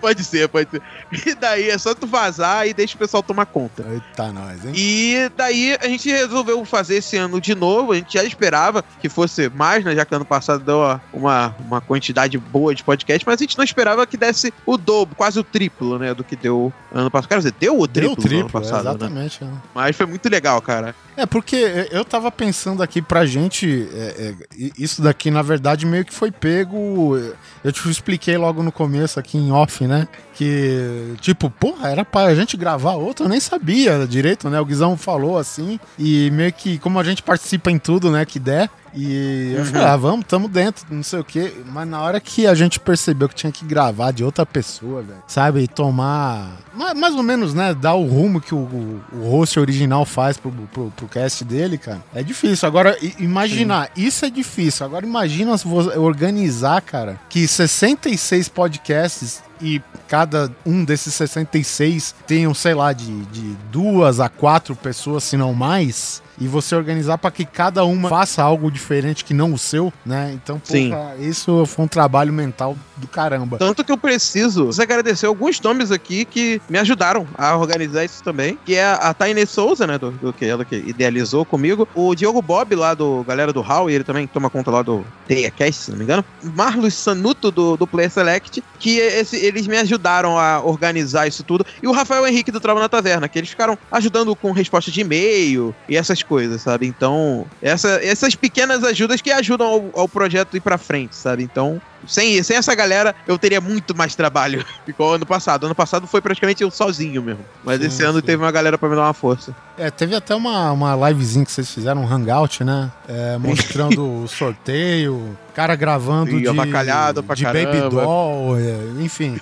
pode 0.05 0.23
ser, 0.23 0.47
pode 0.47 0.69
ser. 0.69 0.81
E 1.25 1.33
daí 1.33 1.69
é 1.71 1.77
só 1.79 1.95
tu 1.95 2.05
vazar 2.05 2.67
e 2.67 2.73
deixa 2.73 2.95
o 2.95 2.99
pessoal 2.99 3.23
tomar 3.23 3.47
conta. 3.47 3.83
Eita, 3.89 4.31
nós, 4.31 4.63
hein? 4.63 4.71
E 4.75 5.31
daí 5.35 5.75
a 5.81 5.87
gente 5.87 6.07
resolveu 6.11 6.63
fazer 6.63 6.97
esse 6.97 7.17
ano 7.17 7.41
de 7.41 7.55
novo. 7.55 7.91
A 7.91 7.95
gente 7.95 8.13
já 8.13 8.23
esperava 8.23 8.83
que 9.01 9.09
fosse 9.09 9.49
mais, 9.49 9.83
né? 9.83 9.95
Já 9.95 10.05
que 10.05 10.13
ano 10.13 10.25
passado 10.25 10.63
deu 10.63 10.99
uma, 11.11 11.55
uma 11.59 11.81
quantidade 11.81 12.37
boa 12.37 12.75
de 12.75 12.83
podcast, 12.83 13.25
mas 13.25 13.39
a 13.39 13.43
gente 13.43 13.57
não 13.57 13.63
esperava 13.63 14.05
que 14.05 14.15
desse 14.15 14.53
o 14.63 14.77
dobro, 14.77 15.15
quase 15.15 15.39
o 15.39 15.43
triplo, 15.43 15.97
né? 15.97 16.13
Do 16.13 16.23
que 16.23 16.35
deu 16.35 16.71
ano 16.93 17.09
passado. 17.09 17.29
Quer 17.29 17.37
dizer, 17.37 17.55
deu 17.59 17.79
o 17.79 17.87
triplo, 17.87 18.15
deu 18.15 18.19
o 18.19 18.27
triplo 18.27 18.39
ano 18.41 18.49
passado. 18.51 18.83
Né? 18.83 18.89
Exatamente. 18.91 19.43
Né? 19.43 19.51
Mas 19.73 19.95
foi 19.95 20.05
muito 20.05 20.29
legal, 20.29 20.61
cara. 20.61 20.93
É, 21.17 21.25
porque 21.25 21.87
eu 21.91 22.03
tava 22.03 22.29
pensando 22.29 22.83
aqui 22.83 23.01
pra 23.01 23.25
gente, 23.25 23.87
é, 23.93 24.35
é, 24.59 24.71
isso 24.77 25.01
daqui 25.01 25.31
na 25.31 25.41
verdade 25.41 25.85
meio 25.85 26.05
que 26.05 26.13
foi 26.13 26.29
pego. 26.29 27.17
Eu 27.65 27.71
te 27.71 27.89
expliquei 27.89 28.37
logo 28.37 28.61
no 28.61 28.71
começo 28.71 29.19
aqui 29.19 29.39
em 29.39 29.51
off, 29.51 29.87
né? 29.87 30.07
Que, 30.35 31.15
tipo, 31.19 31.49
porra, 31.49 31.89
era 31.89 32.05
pra 32.05 32.35
gente 32.35 32.55
gravar 32.55 32.91
outro, 32.91 33.25
eu 33.25 33.29
nem 33.29 33.39
sabia 33.39 34.05
direito, 34.05 34.51
né? 34.51 34.61
O 34.61 34.65
Guizão 34.65 34.95
falou 34.95 35.35
assim, 35.35 35.79
e 35.97 36.29
meio 36.29 36.53
que, 36.53 36.77
como 36.77 36.99
a 36.99 37.03
gente 37.03 37.23
participa 37.23 37.71
em 37.71 37.79
tudo, 37.79 38.11
né, 38.11 38.23
que 38.23 38.37
der, 38.37 38.69
e 38.95 39.53
eu 39.53 39.59
uhum. 39.59 39.65
falei, 39.65 39.87
ah, 39.87 39.97
vamos, 39.97 40.25
tamo 40.25 40.47
dentro, 40.47 40.85
não 40.89 41.03
sei 41.03 41.19
o 41.19 41.23
quê. 41.23 41.53
Mas 41.67 41.87
na 41.87 42.01
hora 42.01 42.19
que 42.19 42.47
a 42.47 42.55
gente 42.55 42.79
percebeu 42.79 43.27
que 43.27 43.35
tinha 43.35 43.51
que 43.51 43.65
gravar 43.65 44.11
de 44.11 44.23
outra 44.23 44.45
pessoa, 44.45 45.01
velho, 45.01 45.23
sabe? 45.27 45.61
E 45.61 45.67
tomar. 45.67 46.57
Mais 46.95 47.13
ou 47.13 47.23
menos, 47.23 47.53
né? 47.53 47.73
Dar 47.73 47.95
o 47.95 48.05
rumo 48.05 48.39
que 48.39 48.55
o, 48.55 49.01
o 49.13 49.29
host 49.29 49.59
original 49.59 50.05
faz 50.05 50.37
pro, 50.37 50.51
pro, 50.51 50.91
pro 50.91 51.07
cast 51.07 51.43
dele, 51.43 51.77
cara. 51.77 52.03
É 52.13 52.23
difícil. 52.23 52.67
Agora, 52.67 52.97
imaginar, 53.19 53.91
Sim. 53.95 54.05
isso 54.05 54.25
é 54.25 54.29
difícil. 54.29 54.85
Agora 54.85 55.05
imagina 55.05 55.55
organizar, 55.97 56.81
cara, 56.81 57.19
que 57.29 57.47
66 57.47 58.47
podcasts 58.49 59.43
e 59.61 59.81
cada 60.07 60.51
um 60.65 60.83
desses 60.83 61.13
66 61.13 62.15
tenham, 62.27 62.53
sei 62.53 62.73
lá, 62.73 62.93
de, 62.93 63.25
de 63.25 63.55
duas 63.71 64.19
a 64.19 64.29
quatro 64.29 64.75
pessoas, 64.75 65.23
se 65.23 65.37
não 65.37 65.53
mais, 65.53 66.21
e 66.39 66.47
você 66.47 66.75
organizar 66.75 67.17
para 67.17 67.31
que 67.31 67.45
cada 67.45 67.83
uma 67.85 68.09
faça 68.09 68.43
algo 68.43 68.69
diferente 68.69 69.23
que 69.23 69.33
não 69.33 69.53
o 69.53 69.57
seu, 69.57 69.91
né? 70.05 70.31
Então, 70.33 70.59
porra, 70.59 71.15
isso 71.19 71.65
foi 71.65 71.85
um 71.85 71.87
trabalho 71.87 72.33
mental 72.33 72.77
do 72.97 73.07
caramba. 73.07 73.57
Tanto 73.57 73.83
que 73.83 73.91
eu 73.91 73.97
preciso 73.97 74.69
agradecer 74.81 75.25
alguns 75.25 75.59
nomes 75.61 75.91
aqui 75.91 76.25
que 76.25 76.61
me 76.69 76.77
ajudaram 76.77 77.27
a 77.37 77.55
organizar 77.55 78.03
isso 78.03 78.23
também, 78.23 78.57
que 78.65 78.75
é 78.75 78.85
a 78.85 79.13
Taine 79.13 79.45
Souza, 79.45 79.87
né, 79.87 79.97
do, 79.97 80.11
do, 80.11 80.33
que 80.33 80.45
ela 80.45 80.65
que 80.65 80.75
idealizou 80.75 81.45
comigo, 81.45 81.87
o 81.95 82.13
Diogo 82.13 82.41
Bob 82.41 82.75
lá 82.75 82.93
do 82.93 83.23
galera 83.23 83.51
do 83.51 83.61
Hall, 83.61 83.89
e 83.89 83.93
ele 83.93 84.03
também 84.03 84.27
toma 84.27 84.49
conta 84.49 84.71
lá 84.71 84.81
do 84.81 85.05
TeiaCast, 85.27 85.83
se 85.83 85.91
não 85.91 85.97
me 85.97 86.03
engano, 86.03 86.23
Marlos 86.43 86.93
Sanuto 86.93 87.51
do, 87.51 87.77
do 87.77 87.87
Player 87.87 88.11
Select, 88.11 88.63
que 88.79 88.99
esse, 88.99 89.37
eles 89.45 89.67
me 89.67 89.77
ajudaram 89.77 90.37
a 90.37 90.61
organizar 90.63 91.27
isso 91.27 91.43
tudo, 91.43 91.65
e 91.81 91.87
o 91.87 91.91
Rafael 91.91 92.27
Henrique 92.27 92.51
do 92.51 92.59
Trava 92.59 92.79
na 92.79 92.89
Taverna, 92.89 93.27
que 93.27 93.37
eles 93.37 93.49
ficaram 93.49 93.77
ajudando 93.91 94.35
com 94.35 94.51
resposta 94.51 94.91
de 94.91 95.01
e-mail 95.01 95.75
e 95.87 95.95
essas 95.95 96.21
coisas, 96.23 96.61
sabe? 96.61 96.87
Então, 96.87 97.45
essa, 97.61 97.99
essas 98.03 98.35
pequenas 98.35 98.83
ajudas 98.83 99.21
que 99.21 99.31
ajudam 99.31 99.67
ao, 99.67 100.01
ao 100.01 100.09
projeto 100.09 100.57
ir 100.57 100.61
pra 100.61 100.77
frente, 100.77 101.15
sabe? 101.15 101.43
Então, 101.43 101.81
sem, 102.07 102.41
sem 102.43 102.57
essa 102.57 102.73
galera, 102.75 103.15
eu 103.27 103.37
teria 103.37 103.61
muito 103.61 103.95
mais 103.95 104.15
trabalho. 104.15 104.65
Igual 104.87 105.13
ano 105.13 105.25
passado. 105.25 105.65
Ano 105.65 105.75
passado 105.75 106.07
foi 106.07 106.21
praticamente 106.21 106.63
eu 106.63 106.71
sozinho 106.71 107.21
mesmo. 107.21 107.43
Mas 107.63 107.79
sim, 107.79 107.87
esse 107.87 108.03
ano 108.03 108.19
sim. 108.19 108.25
teve 108.25 108.43
uma 108.43 108.51
galera 108.51 108.77
pra 108.77 108.89
me 108.89 108.95
dar 108.95 109.03
uma 109.03 109.13
força. 109.13 109.55
É, 109.77 109.89
teve 109.91 110.15
até 110.15 110.33
uma, 110.35 110.71
uma 110.71 111.09
livezinha 111.09 111.45
que 111.45 111.51
vocês 111.51 111.69
fizeram, 111.69 112.01
um 112.01 112.07
hangout, 112.07 112.63
né? 112.63 112.91
É, 113.07 113.37
mostrando 113.37 114.23
o 114.23 114.27
sorteio, 114.27 115.37
cara 115.53 115.75
gravando 115.75 116.31
de, 116.31 116.49
de 116.49 116.71
caramba. 116.71 117.23
Baby 117.23 117.89
Doll, 117.89 118.57
é, 118.57 119.03
enfim. 119.03 119.39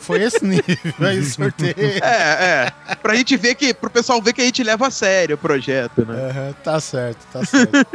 Foi 0.00 0.22
esse 0.22 0.42
nível 0.44 0.94
aí, 1.00 1.24
sorteio. 1.24 1.74
É, 2.02 2.72
é. 2.88 2.94
Pra 2.96 3.14
gente 3.14 3.36
ver 3.36 3.54
que, 3.54 3.72
pro 3.72 3.90
pessoal 3.90 4.20
ver 4.20 4.32
que 4.32 4.40
a 4.40 4.44
gente 4.44 4.62
leva 4.62 4.86
a 4.86 4.90
sério 4.90 5.34
o 5.34 5.38
projeto, 5.38 6.04
né? 6.06 6.50
É, 6.50 6.54
tá 6.62 6.80
certo, 6.80 7.26
tá 7.32 7.44
certo. 7.44 7.86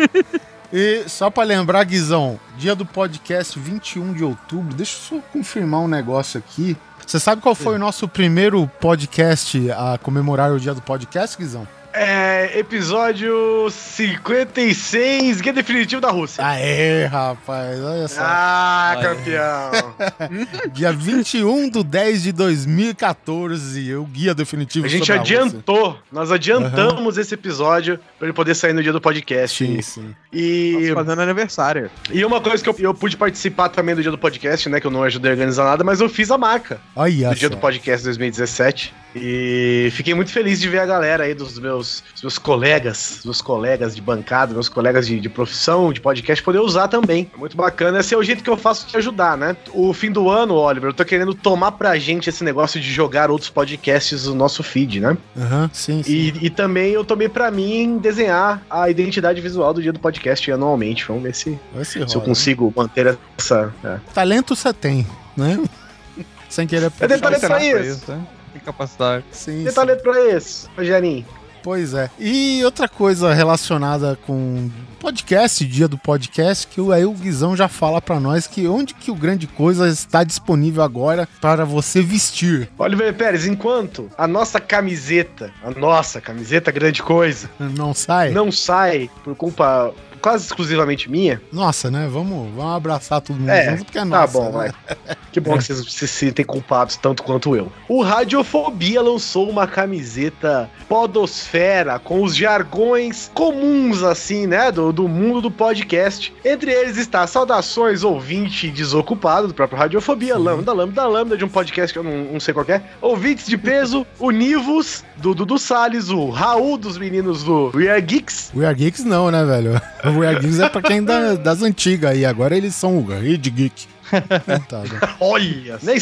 E 0.72 1.08
só 1.08 1.30
para 1.30 1.44
lembrar, 1.44 1.84
Guizão, 1.86 2.40
dia 2.58 2.76
do 2.76 2.86
podcast 2.86 3.58
21 3.58 4.14
de 4.14 4.24
outubro, 4.24 4.76
deixa 4.76 4.98
eu 4.98 5.20
só 5.20 5.28
confirmar 5.32 5.82
um 5.82 5.88
negócio 5.88 6.38
aqui. 6.38 6.76
Você 7.06 7.20
sabe 7.20 7.42
qual 7.42 7.56
foi 7.56 7.74
Sim. 7.74 7.78
o 7.78 7.80
nosso 7.80 8.08
primeiro 8.08 8.70
podcast 8.82 9.72
a 9.72 9.98
comemorar 9.98 10.52
o 10.52 10.60
dia 10.60 10.74
do 10.74 10.82
podcast, 10.82 11.38
Guizão? 11.38 11.66
É, 12.00 12.60
episódio 12.60 13.68
56, 13.72 15.42
Guia 15.42 15.52
Definitivo 15.52 16.00
da 16.00 16.12
Rússia. 16.12 16.46
Aê, 16.46 17.06
rapaz, 17.06 17.82
olha 17.82 18.08
só. 18.08 18.22
Ah, 18.22 18.98
campeão. 19.02 19.96
Dia 20.72 20.94
21 20.94 21.72
de 21.72 21.84
10 21.84 22.24
de 22.24 22.32
2014, 22.34 23.96
o 23.96 24.04
Guia 24.04 24.36
Definitivo 24.36 24.86
A 24.86 24.90
gente 24.90 25.12
adiantou, 25.12 25.98
nós 26.12 26.32
adiantamos 26.32 27.16
uhum. 27.16 27.22
esse 27.22 27.34
episódio 27.34 28.00
para 28.20 28.28
ele 28.28 28.34
poder 28.34 28.54
sair 28.54 28.74
no 28.74 28.84
dia 28.84 28.94
do 28.94 29.02
podcast. 29.02 29.66
Sim, 29.66 29.82
sim. 29.82 30.16
E... 30.32 30.92
fazendo 30.94 31.20
aniversário. 31.20 31.90
E 32.12 32.24
uma 32.24 32.40
coisa 32.40 32.64
que 32.64 32.70
eu, 32.70 32.76
eu, 32.78 32.94
pude 32.94 33.18
participar 33.18 33.70
também 33.70 33.96
do 33.96 34.04
dia 34.04 34.12
do 34.12 34.20
podcast, 34.20 34.70
né, 34.70 34.80
que 34.80 34.86
eu 34.86 34.92
não 34.92 35.02
ajudei 35.02 35.32
a 35.32 35.34
organizar 35.34 35.64
nada, 35.64 35.84
mas 35.84 36.00
eu 36.00 36.08
fiz 36.08 36.30
a 36.30 36.38
marca 36.38 36.80
Olha 36.96 37.30
do 37.30 37.36
dia 37.36 37.50
do 37.50 37.58
podcast 37.58 38.04
2017. 38.04 38.94
E 39.22 39.90
fiquei 39.92 40.14
muito 40.14 40.32
feliz 40.32 40.60
de 40.60 40.70
ver 40.70 40.80
a 40.80 40.86
galera 40.86 41.24
aí 41.24 41.34
dos 41.34 41.58
meus, 41.60 42.04
dos 42.14 42.24
meus 42.24 42.38
colegas, 42.38 43.22
dos 43.24 43.42
colegas 43.42 43.96
de 43.96 44.02
bancada, 44.02 44.54
meus 44.54 44.70
colegas 44.70 45.08
de, 45.08 45.20
de 45.20 45.30
profissão, 45.30 45.92
de 45.92 46.02
podcast, 46.02 46.44
poder 46.44 46.60
usar 46.60 46.88
também. 46.88 47.30
É 47.34 47.38
muito 47.38 47.58
bacana. 47.58 48.00
Esse 48.00 48.14
é 48.14 48.18
o 48.18 48.24
jeito 48.24 48.44
que 48.44 48.50
eu 48.50 48.58
faço 48.58 48.88
de 48.88 48.98
ajudar, 48.98 49.38
né? 49.38 49.56
O 49.74 49.94
fim 49.94 50.12
do 50.12 50.30
ano, 50.30 50.56
Oliver, 50.56 50.90
eu 50.90 50.94
tô 50.94 51.06
querendo 51.06 51.34
tomar 51.34 51.74
pra 51.74 51.98
gente 51.98 52.30
esse 52.30 52.44
negócio 52.44 52.80
de 52.80 52.92
jogar 52.92 53.30
outros 53.30 53.50
podcasts 53.50 54.26
no 54.26 54.36
nosso 54.36 54.64
feed, 54.64 55.00
né? 55.00 55.18
Aham, 55.38 55.64
uhum, 55.64 55.70
sim, 55.74 56.04
sim. 56.04 56.12
E, 56.12 56.46
e, 56.46 56.50
também 56.50 56.92
eu 56.92 57.04
tomei 57.04 57.30
pra 57.30 57.52
mim 57.52 57.98
desenhar 57.98 58.62
a 58.70 58.90
identidade 58.90 59.40
visual 59.42 59.74
do 59.74 59.82
dia 59.82 59.94
do 59.94 60.00
podcast 60.00 60.52
anualmente. 60.52 61.06
Vamos 61.06 61.24
ver 61.24 61.36
se, 61.36 61.60
se, 61.84 62.00
rola, 62.00 62.12
eu 62.14 62.22
consigo 62.22 62.68
né? 62.68 62.74
manter 62.76 63.18
essa. 63.38 63.74
É. 63.84 63.98
Talento 64.14 64.56
você 64.56 64.74
tem, 64.74 65.06
né? 65.36 65.60
Sem 66.50 66.66
querer. 66.66 66.92
Eu 67.00 67.08
tenho 67.08 67.20
talento 67.20 67.46
pra 67.46 67.64
isso. 67.64 67.80
isso 67.80 68.12
né? 68.12 68.26
Capacidade. 68.68 69.24
Sim. 69.32 69.64
Tem 69.64 69.74
talento 69.74 70.04
pra 70.04 70.36
isso, 70.36 70.70
Rogerinho. 70.76 71.26
Pois 71.64 71.94
é. 71.94 72.10
E 72.20 72.62
outra 72.66 72.88
coisa 72.88 73.34
relacionada 73.34 74.18
com 74.28 74.70
podcast, 75.00 75.66
dia 75.66 75.88
do 75.88 75.98
podcast, 75.98 76.68
que 76.68 76.82
aí 76.92 77.06
o 77.06 77.14
Guizão 77.14 77.56
já 77.56 77.68
fala 77.68 78.02
para 78.02 78.20
nós 78.20 78.46
que 78.46 78.68
onde 78.68 78.94
que 78.94 79.10
o 79.10 79.16
Grande 79.16 79.48
Coisa 79.48 79.88
está 79.88 80.24
disponível 80.24 80.84
agora 80.84 81.28
para 81.40 81.64
você 81.64 82.02
vestir. 82.02 82.70
Oliver 82.78 83.14
Pérez, 83.14 83.46
enquanto 83.46 84.10
a 84.18 84.28
nossa 84.28 84.60
camiseta, 84.60 85.52
a 85.64 85.72
nossa 85.72 86.20
camiseta 86.20 86.72
Grande 86.72 87.02
Coisa, 87.02 87.50
não 87.60 87.94
sai, 87.94 88.32
não 88.32 88.52
sai 88.52 89.10
por 89.24 89.36
culpa 89.36 89.94
quase 90.22 90.46
exclusivamente 90.46 91.10
minha. 91.10 91.42
Nossa, 91.52 91.90
né? 91.90 92.08
Vamos, 92.12 92.54
vamos 92.56 92.76
abraçar 92.76 93.22
todo 93.22 93.38
mundo 93.38 93.50
é, 93.50 93.72
junto, 93.72 93.86
porque 93.86 93.98
é 93.98 94.02
tá 94.02 94.06
nossa. 94.06 94.34
Tá 94.34 94.40
bom, 94.40 94.60
né? 94.60 94.72
vai. 94.98 95.18
Que 95.32 95.40
bom 95.40 95.58
que 95.58 95.64
vocês 95.64 95.94
se 95.94 96.08
sentem 96.08 96.44
culpados 96.44 96.96
tanto 96.96 97.22
quanto 97.22 97.56
eu. 97.56 97.72
O 97.88 98.02
Radiofobia 98.02 99.02
lançou 99.02 99.48
uma 99.48 99.68
camiseta 99.68 100.70
podosfera 100.90 102.00
com 102.00 102.24
os 102.24 102.36
jargões 102.36 103.30
comuns, 103.34 104.02
assim, 104.02 104.48
né? 104.48 104.72
Do, 104.72 104.92
do 104.92 105.08
mundo 105.08 105.42
do 105.42 105.52
podcast. 105.52 106.34
Entre 106.44 106.72
eles 106.72 106.98
está 106.98 107.28
saudações 107.28 108.04
ouvinte 108.04 108.70
desocupado 108.70 109.48
do 109.48 109.54
próprio 109.54 109.78
Radiofobia, 109.78 110.36
Sim. 110.36 110.42
lambda, 110.42 110.74
lambda, 110.74 111.06
lambda, 111.06 111.38
de 111.38 111.46
um 111.46 111.50
podcast 111.50 111.94
que 111.94 112.00
eu 112.00 112.04
não, 112.04 112.34
não 112.34 112.40
sei 112.40 112.54
qual 112.54 112.66
é. 112.68 112.82
Ouvintes 113.02 113.46
de 113.46 113.58
peso, 113.58 114.08
o 114.18 114.32
Nivos, 114.32 115.04
do 115.18 115.36
Dudu 115.36 115.60
Salles, 115.60 116.10
o 116.10 116.30
Raul 116.30 116.78
dos 116.78 116.98
meninos 116.98 117.44
do 117.44 117.72
We 117.76 117.90
Are 117.90 118.02
Geeks. 118.02 118.52
We 118.56 118.66
Are 118.66 118.76
Geeks 118.76 119.04
não, 119.04 119.30
né, 119.30 119.44
velho? 119.46 119.80
O 120.10 120.20
We 120.20 120.28
Are 120.28 120.40
Geeks 120.40 120.60
é 120.60 120.70
pra 120.70 120.82
quem 120.82 121.04
da, 121.04 121.36
das 121.36 121.62
antigas 121.62 122.12
aí, 122.12 122.26
agora 122.26 122.56
eles 122.56 122.76
são 122.76 122.98
o 122.98 123.06
Red 123.06 123.38
Geek. 123.38 123.88
Olha, 125.20 125.80
né, 125.82 125.96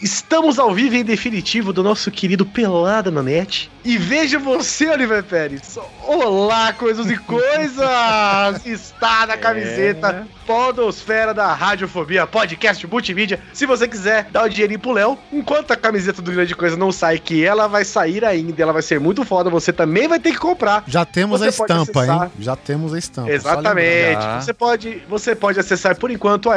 estamos 0.00 0.58
ao 0.58 0.74
vivo 0.74 0.96
em 0.96 1.04
definitivo 1.04 1.72
do 1.72 1.82
nosso 1.82 2.10
querido 2.10 2.44
Pelada 2.44 3.10
na 3.10 3.22
Net. 3.22 3.70
E 3.84 3.98
veja 3.98 4.38
você, 4.38 4.88
Oliver 4.88 5.24
Pérez. 5.24 5.78
Olá, 6.06 6.72
coisas 6.72 7.10
e 7.10 7.16
coisas! 7.16 7.84
Está 8.64 9.26
na 9.26 9.36
camiseta 9.36 10.26
é. 10.28 10.42
Podosfera 10.46 11.34
da 11.34 11.52
Radiofobia, 11.52 12.26
podcast 12.26 12.86
multimídia. 12.86 13.40
Se 13.52 13.66
você 13.66 13.88
quiser 13.88 14.28
dar 14.30 14.44
o 14.44 14.48
dinheirinho 14.48 14.78
pro 14.78 14.92
Léo, 14.92 15.18
enquanto 15.32 15.72
a 15.72 15.76
camiseta 15.76 16.22
do 16.22 16.30
Grande 16.30 16.54
Coisa 16.54 16.76
não 16.76 16.92
sai, 16.92 17.18
que 17.18 17.44
ela 17.44 17.66
vai 17.66 17.84
sair 17.84 18.24
ainda, 18.24 18.62
ela 18.62 18.72
vai 18.72 18.82
ser 18.82 19.00
muito 19.00 19.24
foda, 19.24 19.50
você 19.50 19.72
também 19.72 20.06
vai 20.06 20.20
ter 20.20 20.32
que 20.32 20.38
comprar. 20.38 20.84
Já 20.86 21.04
temos 21.04 21.40
você 21.40 21.46
a 21.46 21.48
estampa, 21.48 22.06
hein? 22.06 22.30
Já 22.38 22.56
temos 22.56 22.94
a 22.94 22.98
estampa. 22.98 23.30
Exatamente. 23.30 24.24
Você 24.40 24.52
pode, 24.52 25.02
você 25.08 25.34
pode 25.34 25.58
acessar 25.58 25.96
por 25.96 26.10
enquanto 26.10 26.50
a 26.50 26.56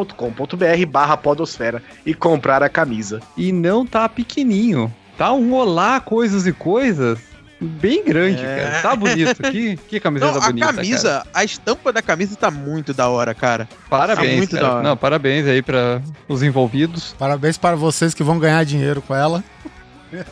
aerocaststore.com.br 0.00 0.86
barra 0.88 1.16
podosfera 1.16 1.82
e 2.04 2.14
comprar 2.14 2.62
a 2.62 2.68
camisa. 2.68 3.20
E 3.36 3.52
não 3.52 3.86
tá 3.86 4.08
pequenininho. 4.08 4.92
Tá 5.16 5.32
um 5.32 5.52
olá, 5.54 6.00
coisas 6.00 6.46
e 6.46 6.52
coisas 6.52 7.18
bem 7.60 8.02
grande, 8.02 8.42
é. 8.42 8.56
cara. 8.56 8.82
Tá 8.82 8.96
bonito. 8.96 9.42
Que, 9.42 9.76
que 9.76 10.00
camiseta 10.00 10.32
Não, 10.32 10.42
a 10.42 10.46
bonita. 10.46 10.70
A 10.70 10.72
camisa, 10.74 11.10
cara. 11.10 11.26
a 11.34 11.44
estampa 11.44 11.92
da 11.92 12.00
camisa 12.00 12.34
tá 12.36 12.50
muito 12.50 12.94
da 12.94 13.08
hora, 13.08 13.34
cara. 13.34 13.68
Parabéns. 13.88 14.30
Tá 14.30 14.36
muito 14.36 14.50
cara. 14.52 14.62
da 14.62 14.72
hora. 14.74 14.82
Não, 14.82 14.96
parabéns 14.96 15.46
aí 15.46 15.60
para 15.60 16.00
os 16.26 16.42
envolvidos. 16.42 17.14
Parabéns 17.18 17.58
para 17.58 17.76
vocês 17.76 18.14
que 18.14 18.22
vão 18.22 18.38
ganhar 18.38 18.64
dinheiro 18.64 19.02
com 19.02 19.14
ela. 19.14 19.44
É. 20.12 20.24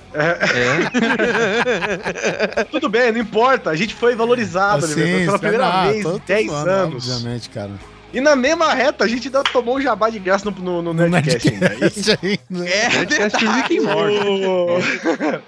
é. 2.61 2.65
Tudo 2.71 2.89
bem, 2.89 3.13
não 3.13 3.21
importa. 3.21 3.71
A 3.71 3.77
gente 3.77 3.95
foi 3.95 4.17
valorizado 4.17 4.85
assim, 4.85 5.01
né? 5.01 5.27
pela 5.27 5.39
primeira 5.39 5.67
ah, 5.67 5.91
vez 5.91 6.05
em 6.05 6.21
10 6.27 6.51
ano, 6.51 6.71
anos. 6.71 7.09
Obviamente, 7.11 7.51
cara. 7.51 7.73
E 8.13 8.21
na 8.21 8.35
mesma 8.35 8.73
reta, 8.73 9.05
a 9.05 9.09
gente 9.09 9.29
ainda 9.29 9.43
tomou 9.45 9.77
um 9.77 9.81
jabá 9.81 10.09
de 10.09 10.19
graça 10.19 10.51
no, 10.51 10.53
no, 10.53 10.83
no, 10.83 10.95
Nerdcast, 10.95 11.51
Nerdcast 11.51 12.19
ainda. 12.23 12.69
É, 12.71 12.89
Nerdcast 12.89 13.47
Rick 13.47 13.75
e 13.75 13.81
Morty. 13.81 15.45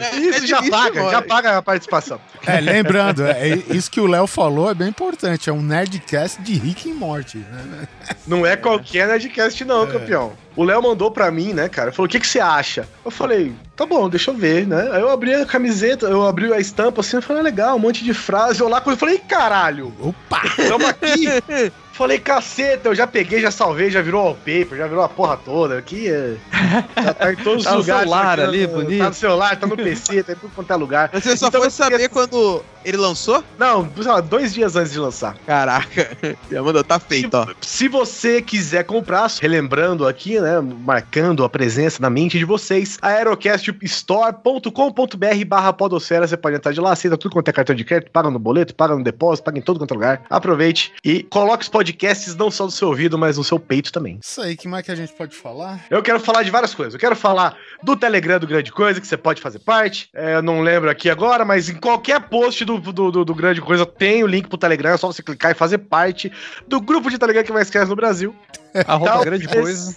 É, 0.00 0.16
isso 0.16 0.44
é 0.44 0.46
já 0.46 0.62
paga, 0.62 1.10
já 1.10 1.22
paga 1.22 1.58
a 1.58 1.62
participação. 1.62 2.20
É, 2.46 2.60
lembrando, 2.60 3.24
é, 3.26 3.50
é, 3.50 3.54
isso 3.70 3.90
que 3.90 4.00
o 4.00 4.06
Léo 4.06 4.26
falou 4.26 4.70
é 4.70 4.74
bem 4.74 4.88
importante. 4.88 5.50
É 5.50 5.52
um 5.52 5.62
Nerdcast 5.62 6.40
de 6.42 6.54
Rick 6.54 6.88
e 6.88 6.92
Morty. 6.92 7.38
Né? 7.38 7.88
Não 8.26 8.46
é 8.46 8.56
qualquer 8.56 9.08
Nerdcast, 9.08 9.64
não, 9.64 9.84
é. 9.84 9.86
campeão. 9.86 10.32
O 10.54 10.64
Léo 10.64 10.82
mandou 10.82 11.10
pra 11.10 11.30
mim, 11.30 11.52
né, 11.52 11.68
cara? 11.68 11.92
Falou: 11.92 12.06
o 12.06 12.08
que, 12.08 12.20
que 12.20 12.26
você 12.26 12.40
acha? 12.40 12.86
Eu 13.04 13.10
falei: 13.10 13.54
tá 13.74 13.86
bom, 13.86 14.08
deixa 14.08 14.30
eu 14.30 14.34
ver, 14.34 14.66
né? 14.66 14.90
Aí 14.92 15.00
eu 15.00 15.10
abri 15.10 15.34
a 15.34 15.46
camiseta, 15.46 16.06
eu 16.06 16.26
abri 16.26 16.52
a 16.52 16.60
estampa 16.60 17.00
assim, 17.00 17.16
eu 17.16 17.22
falei: 17.22 17.40
ah, 17.40 17.44
legal, 17.44 17.76
um 17.76 17.80
monte 17.80 18.04
de 18.04 18.12
frase. 18.12 18.60
Eu 18.60 18.68
lá, 18.68 18.82
eu 18.84 18.96
falei: 18.96 19.18
caralho, 19.18 19.92
opa, 20.00 20.42
tamo 20.56 20.86
aqui. 20.86 21.26
Falei, 22.02 22.18
caceta, 22.18 22.88
eu 22.88 22.96
já 22.96 23.06
peguei, 23.06 23.40
já 23.40 23.52
salvei, 23.52 23.88
já 23.88 24.02
virou 24.02 24.24
wallpaper, 24.24 24.76
já 24.76 24.88
virou 24.88 25.04
a 25.04 25.08
porra 25.08 25.36
toda. 25.36 25.78
Aqui 25.78 26.08
é, 26.08 26.34
já 27.00 27.14
tá 27.14 27.32
em 27.32 27.36
todos 27.36 27.62
tá 27.62 27.70
os 27.78 27.86
lugares. 27.86 27.86
Tá 27.86 27.94
no 27.94 28.02
celular 28.02 28.40
ali, 28.40 28.66
bonito. 28.66 28.98
Tá 28.98 29.08
no 29.08 29.14
celular, 29.14 29.56
tá 29.56 29.66
no 29.68 29.76
PC, 29.76 30.24
tá 30.24 30.32
em 30.32 30.34
tudo 30.34 30.50
quanto 30.52 30.72
é 30.72 30.74
lugar. 30.74 31.10
Mas 31.12 31.22
você 31.22 31.36
só 31.36 31.46
então, 31.46 31.60
foi 31.60 31.70
saber 31.70 32.08
quando 32.08 32.60
ele 32.84 32.96
lançou? 32.96 33.44
Não, 33.56 33.88
dois 34.28 34.52
dias 34.52 34.74
antes 34.74 34.90
de 34.90 34.98
lançar. 34.98 35.36
Caraca, 35.46 36.10
já 36.50 36.60
mandou, 36.60 36.82
tá 36.82 36.98
feito, 36.98 37.30
se, 37.30 37.36
ó. 37.36 37.46
Se 37.60 37.86
você 37.86 38.42
quiser 38.42 38.82
comprar, 38.82 39.30
relembrando 39.40 40.04
aqui, 40.04 40.40
né, 40.40 40.60
marcando 40.60 41.44
a 41.44 41.48
presença 41.48 42.02
na 42.02 42.10
mente 42.10 42.36
de 42.36 42.44
vocês, 42.44 42.98
aerocaststore.com.br 43.00 45.44
barra 45.46 45.72
podosfera, 45.72 46.26
você 46.26 46.36
pode 46.36 46.56
entrar 46.56 46.72
de 46.72 46.80
lá, 46.80 46.90
aceita 46.90 47.16
tudo 47.16 47.32
quanto 47.32 47.48
é 47.48 47.52
cartão 47.52 47.76
de 47.76 47.84
crédito, 47.84 48.10
paga 48.10 48.28
no 48.28 48.40
boleto, 48.40 48.74
paga 48.74 48.96
no 48.96 49.04
depósito, 49.04 49.44
paga 49.44 49.60
em 49.60 49.62
todo 49.62 49.78
quanto 49.78 49.92
é 49.92 49.94
lugar. 49.94 50.22
Aproveite 50.28 50.92
e 51.04 51.22
coloque 51.22 51.62
os 51.62 51.68
podcasts 51.68 51.91
não 52.36 52.50
só 52.50 52.64
no 52.64 52.70
seu 52.70 52.88
ouvido, 52.88 53.18
mas 53.18 53.38
no 53.38 53.44
seu 53.44 53.58
peito 53.58 53.92
também. 53.92 54.18
Isso 54.22 54.40
aí, 54.40 54.56
que 54.56 54.68
mais 54.68 54.84
que 54.84 54.92
a 54.92 54.94
gente 54.94 55.12
pode 55.12 55.34
falar? 55.34 55.84
Eu 55.90 56.02
quero 56.02 56.20
falar 56.20 56.42
de 56.42 56.50
várias 56.50 56.74
coisas. 56.74 56.94
Eu 56.94 57.00
quero 57.00 57.16
falar 57.16 57.56
do 57.82 57.96
Telegram 57.96 58.38
do 58.38 58.46
Grande 58.46 58.72
Coisa, 58.72 59.00
que 59.00 59.06
você 59.06 59.16
pode 59.16 59.40
fazer 59.40 59.58
parte. 59.60 60.08
É, 60.14 60.36
eu 60.36 60.42
não 60.42 60.60
lembro 60.60 60.90
aqui 60.90 61.10
agora, 61.10 61.44
mas 61.44 61.68
em 61.68 61.74
qualquer 61.74 62.20
post 62.28 62.64
do, 62.64 62.78
do, 62.78 63.10
do, 63.10 63.24
do, 63.24 63.34
Grande 63.34 63.60
Coisa 63.60 63.86
tem 63.86 64.22
o 64.22 64.26
link 64.26 64.48
pro 64.48 64.58
Telegram. 64.58 64.92
É 64.92 64.96
só 64.96 65.06
você 65.06 65.22
clicar 65.22 65.52
e 65.52 65.54
fazer 65.54 65.78
parte 65.78 66.32
do 66.66 66.80
grupo 66.80 67.10
de 67.10 67.18
Telegram 67.18 67.44
que 67.44 67.52
mais 67.52 67.70
cresce 67.70 67.88
no 67.88 67.96
Brasil. 67.96 68.34
Arroba 68.86 69.24
Grande 69.24 69.48
Coisa. 69.48 69.96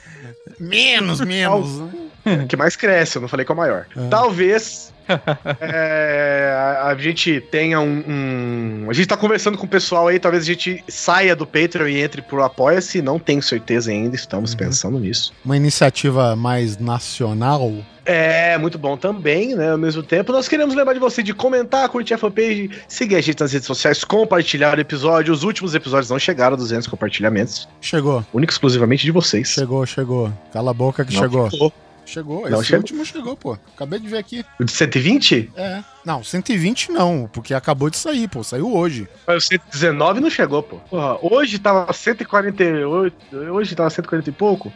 Menos, 0.60 1.22
menos. 1.22 2.05
que 2.48 2.56
mais 2.56 2.76
cresce, 2.76 3.18
eu 3.18 3.22
não 3.22 3.30
falei 3.30 3.46
que 3.46 3.52
é 3.52 3.54
o 3.54 3.58
maior. 3.58 3.86
É. 3.96 4.08
Talvez 4.10 4.94
é, 5.62 6.54
a, 6.58 6.88
a, 6.88 6.98
gente 6.98 7.40
tenha 7.40 7.80
um, 7.80 8.04
um, 8.08 8.88
A 8.90 8.94
gente 8.94 9.08
tá 9.08 9.18
conversando 9.18 9.58
com 9.58 9.66
o 9.66 9.70
pessoal 9.70 10.08
aí, 10.08 10.20
talvez 10.20 10.44
a 10.44 10.48
gente 10.48 10.84
saia 10.88 11.36
do 11.36 11.46
Patreon 11.46 11.88
e 11.88 12.02
entre 12.02 12.22
pro 12.22 12.44
Apoia-se. 12.44 13.02
Não 13.02 13.20
tenho 13.20 13.42
certeza 13.42 13.92
ainda, 13.92 14.16
estamos 14.16 14.52
uhum. 14.52 14.58
pensando 14.58 15.00
nisso. 15.00 15.34
Uma 15.44 15.58
iniciativa 15.58 16.36
mais 16.36 16.78
nacional. 16.78 17.72
É, 18.06 18.56
muito 18.60 18.78
bom 18.78 18.96
também, 18.96 19.56
né? 19.56 19.72
Ao 19.72 19.78
mesmo 19.78 20.04
tempo, 20.04 20.32
nós 20.32 20.48
queremos 20.48 20.76
lembrar 20.76 20.94
de 20.94 21.00
você 21.00 21.24
de 21.24 21.34
comentar, 21.34 21.90
curtir 21.90 22.14
a 22.14 22.18
fanpage, 22.18 22.70
seguir 22.88 23.16
a 23.16 23.22
gente 23.22 23.40
nas 23.40 23.52
redes 23.52 23.66
sociais, 23.66 24.04
compartilhar 24.04 24.78
o 24.78 24.82
episódio. 24.82 25.34
Os 25.34 25.44
últimos 25.44 25.74
episódios 25.74 26.10
não 26.10 26.20
chegaram 26.20 26.54
a 26.54 26.58
200 26.58 26.88
compartilhamentos. 26.88 27.68
Chegou. 27.82 28.24
Único 28.32 28.54
exclusivamente 28.54 29.04
de 29.04 29.12
vocês. 29.12 29.50
Chegou, 29.50 29.84
chegou. 29.88 30.32
Cala 30.54 30.70
a 30.70 30.74
boca 30.74 31.04
que 31.04 31.16
não 31.16 31.22
chegou. 31.22 31.50
chegou. 31.50 31.74
Chegou, 32.06 32.50
não, 32.50 32.60
esse 32.60 32.68
chegou. 32.68 32.80
último 32.80 33.06
chegou, 33.06 33.36
pô. 33.36 33.58
Acabei 33.74 34.00
de 34.00 34.08
ver 34.08 34.18
aqui. 34.18 34.46
O 34.60 34.64
de 34.64 34.72
120? 34.72 35.52
É. 35.56 35.84
Não, 36.06 36.24
120 36.24 36.92
não, 36.92 37.30
porque 37.34 37.54
acabou 37.54 37.90
de 37.90 37.98
sair, 37.98 38.28
pô. 38.28 38.44
Saiu 38.44 38.74
hoje. 38.74 39.08
Mas 39.26 39.44
o 39.44 39.48
119 39.48 40.20
não 40.20 40.30
chegou, 40.30 40.62
pô. 40.62 40.78
Porra, 40.90 41.18
hoje 41.22 41.58
tava 41.60 41.92
148. 41.92 43.16
Hoje 43.52 43.76
tava 43.76 43.90
140 43.90 44.30
e 44.30 44.34
pouco. 44.34 44.72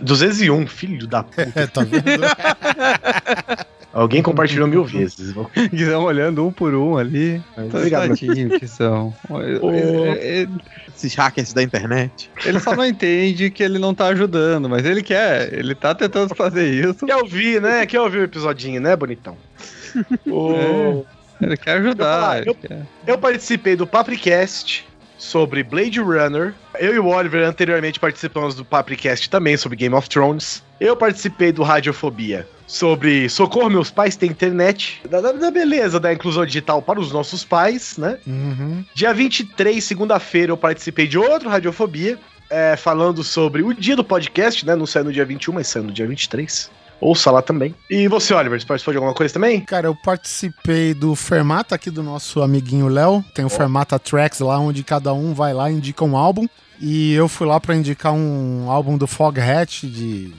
201, 0.00 0.66
filho 0.66 1.06
da 1.06 1.22
puta. 1.22 1.52
É, 1.54 1.66
tá 1.66 1.82
vendo? 1.84 2.02
Alguém 3.92 4.22
compartilhou 4.22 4.66
mil 4.66 4.84
vezes. 4.84 5.34
Estão 5.72 6.04
olhando 6.04 6.46
um 6.46 6.50
por 6.50 6.74
um 6.74 6.96
ali. 6.96 7.42
Obrigado. 7.56 8.14
que 8.16 8.66
são. 8.66 9.14
Esses 10.96 11.14
hackers 11.14 11.52
da 11.52 11.62
internet. 11.62 12.30
Ele 12.44 12.58
só 12.58 12.74
não 12.74 12.86
entende 12.86 13.50
que 13.50 13.62
ele 13.62 13.78
não 13.78 13.94
tá 13.94 14.06
ajudando, 14.06 14.68
mas 14.68 14.84
ele 14.86 15.02
quer. 15.02 15.52
Ele 15.52 15.74
tá 15.74 15.94
tentando 15.94 16.34
fazer 16.34 16.72
isso. 16.72 17.04
Quer 17.06 17.16
ouvir, 17.16 17.60
né? 17.60 17.84
Quer 17.84 18.00
ouvir 18.00 18.18
o 18.18 18.24
episodinho, 18.24 18.80
né, 18.80 18.96
bonitão? 18.96 19.36
o... 20.26 20.54
é, 20.54 21.44
ele 21.44 21.56
quer 21.56 21.78
ajudar. 21.78 22.38
Eu, 22.38 22.44
eu, 22.46 22.54
quer. 22.54 22.86
eu 23.06 23.18
participei 23.18 23.76
do 23.76 23.86
Papricast 23.86 24.86
sobre 25.18 25.62
Blade 25.62 26.00
Runner. 26.00 26.54
Eu 26.78 26.94
e 26.94 26.98
o 26.98 27.06
Oliver 27.06 27.46
anteriormente 27.46 28.00
participamos 28.00 28.54
do 28.54 28.64
Papricast 28.64 29.28
também 29.28 29.56
sobre 29.56 29.76
Game 29.76 29.94
of 29.94 30.08
Thrones. 30.08 30.62
Eu 30.80 30.96
participei 30.96 31.52
do 31.52 31.62
Radiofobia 31.62 32.46
sobre 32.72 33.28
Socorro 33.28 33.68
Meus 33.68 33.90
Pais 33.90 34.16
Tem 34.16 34.30
Internet, 34.30 35.02
da, 35.08 35.20
da- 35.20 35.50
beleza 35.50 36.00
da 36.00 36.10
inclusão 36.12 36.46
digital 36.46 36.80
para 36.80 36.98
os 36.98 37.12
nossos 37.12 37.44
pais, 37.44 37.98
né? 37.98 38.18
Uhum. 38.26 38.82
Dia 38.94 39.12
23, 39.12 39.84
segunda-feira, 39.84 40.52
eu 40.52 40.56
participei 40.56 41.06
de 41.06 41.18
outro 41.18 41.50
Radiofobia, 41.50 42.18
é, 42.48 42.74
falando 42.74 43.22
sobre 43.22 43.62
o 43.62 43.74
dia 43.74 43.94
do 43.94 44.02
podcast, 44.02 44.64
né? 44.64 44.74
Não 44.74 44.86
saiu 44.86 45.04
no 45.04 45.12
dia 45.12 45.24
21, 45.24 45.52
mas 45.52 45.66
saiu 45.68 45.84
no 45.84 45.92
dia 45.92 46.06
23. 46.06 46.70
Ouça 46.98 47.30
lá 47.30 47.42
também. 47.42 47.74
E 47.90 48.08
você, 48.08 48.32
Oliver, 48.32 48.58
você 48.58 48.66
participou 48.66 48.92
de 48.92 48.96
alguma 48.98 49.14
coisa 49.14 49.34
também? 49.34 49.60
Cara, 49.60 49.88
eu 49.88 49.94
participei 49.94 50.94
do 50.94 51.14
Fermata 51.14 51.74
aqui 51.74 51.90
do 51.90 52.02
nosso 52.02 52.40
amiguinho 52.40 52.88
Léo. 52.88 53.22
Tem 53.34 53.44
o 53.44 53.50
Fermata 53.50 53.98
Tracks 53.98 54.40
lá, 54.40 54.58
onde 54.58 54.82
cada 54.82 55.12
um 55.12 55.34
vai 55.34 55.52
lá 55.52 55.70
e 55.70 55.74
indica 55.74 56.04
um 56.04 56.16
álbum. 56.16 56.46
E 56.80 57.12
eu 57.12 57.28
fui 57.28 57.46
lá 57.46 57.60
pra 57.60 57.74
indicar 57.76 58.12
um 58.14 58.70
álbum 58.70 58.96
do 58.96 59.06
Foghat 59.06 59.86
de. 59.88 60.32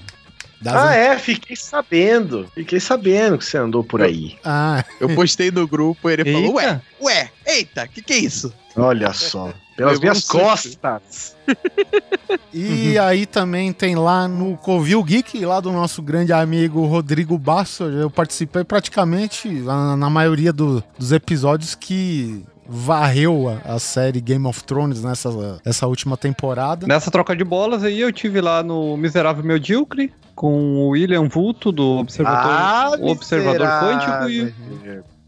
Das- 0.63 0.73
Ah, 0.75 0.95
é, 0.95 1.17
fiquei 1.17 1.55
sabendo. 1.55 2.47
Fiquei 2.53 2.79
sabendo 2.79 3.37
que 3.37 3.45
você 3.45 3.57
andou 3.57 3.83
por 3.83 4.01
aí. 4.01 4.37
Ah, 4.43 4.83
Eu 4.99 5.13
postei 5.15 5.51
no 5.51 5.67
grupo 5.67 6.09
e 6.09 6.13
ele 6.13 6.31
falou, 6.31 6.53
ué, 6.55 6.63
Eita. 6.65 6.81
ué, 7.01 7.29
eita, 7.45 7.87
que 7.87 8.01
que 8.01 8.13
é 8.13 8.17
isso? 8.17 8.53
Olha 8.75 9.13
só. 9.13 9.53
Pelas 9.75 9.99
minhas 9.99 10.23
um 10.23 10.27
costas. 10.39 11.35
E 12.53 12.97
aí 12.99 13.25
também 13.25 13.73
tem 13.73 13.95
lá 13.95 14.27
no 14.27 14.55
Covil 14.57 15.03
Geek, 15.03 15.43
lá 15.45 15.59
do 15.59 15.71
nosso 15.71 16.01
grande 16.01 16.31
amigo 16.31 16.85
Rodrigo 16.85 17.37
Basso. 17.37 17.83
Eu 17.83 18.09
participei 18.09 18.63
praticamente 18.63 19.47
na, 19.49 19.95
na 19.97 20.09
maioria 20.09 20.53
do- 20.53 20.83
dos 20.97 21.11
episódios 21.11 21.75
que 21.75 22.43
varreu 22.67 23.49
a, 23.49 23.59
a 23.75 23.79
série 23.79 24.19
Game 24.21 24.45
of 24.47 24.63
Thrones 24.63 25.03
nessa 25.03 25.29
essa 25.65 25.87
última 25.87 26.15
temporada. 26.17 26.85
Nessa 26.87 27.11
troca 27.11 27.35
de 27.35 27.43
bolas 27.43 27.83
aí, 27.83 27.99
eu 28.01 28.11
tive 28.11 28.41
lá 28.41 28.63
no 28.63 28.97
Miserável 28.97 29.43
Medíocre, 29.43 30.11
com 30.35 30.77
o 30.77 30.89
William 30.89 31.27
Vulto, 31.27 31.71
do 31.71 31.99
Observatório, 31.99 33.03
o 33.03 33.09
Observador 33.09 33.67
Quântico 33.67 34.29
e, 34.29 34.53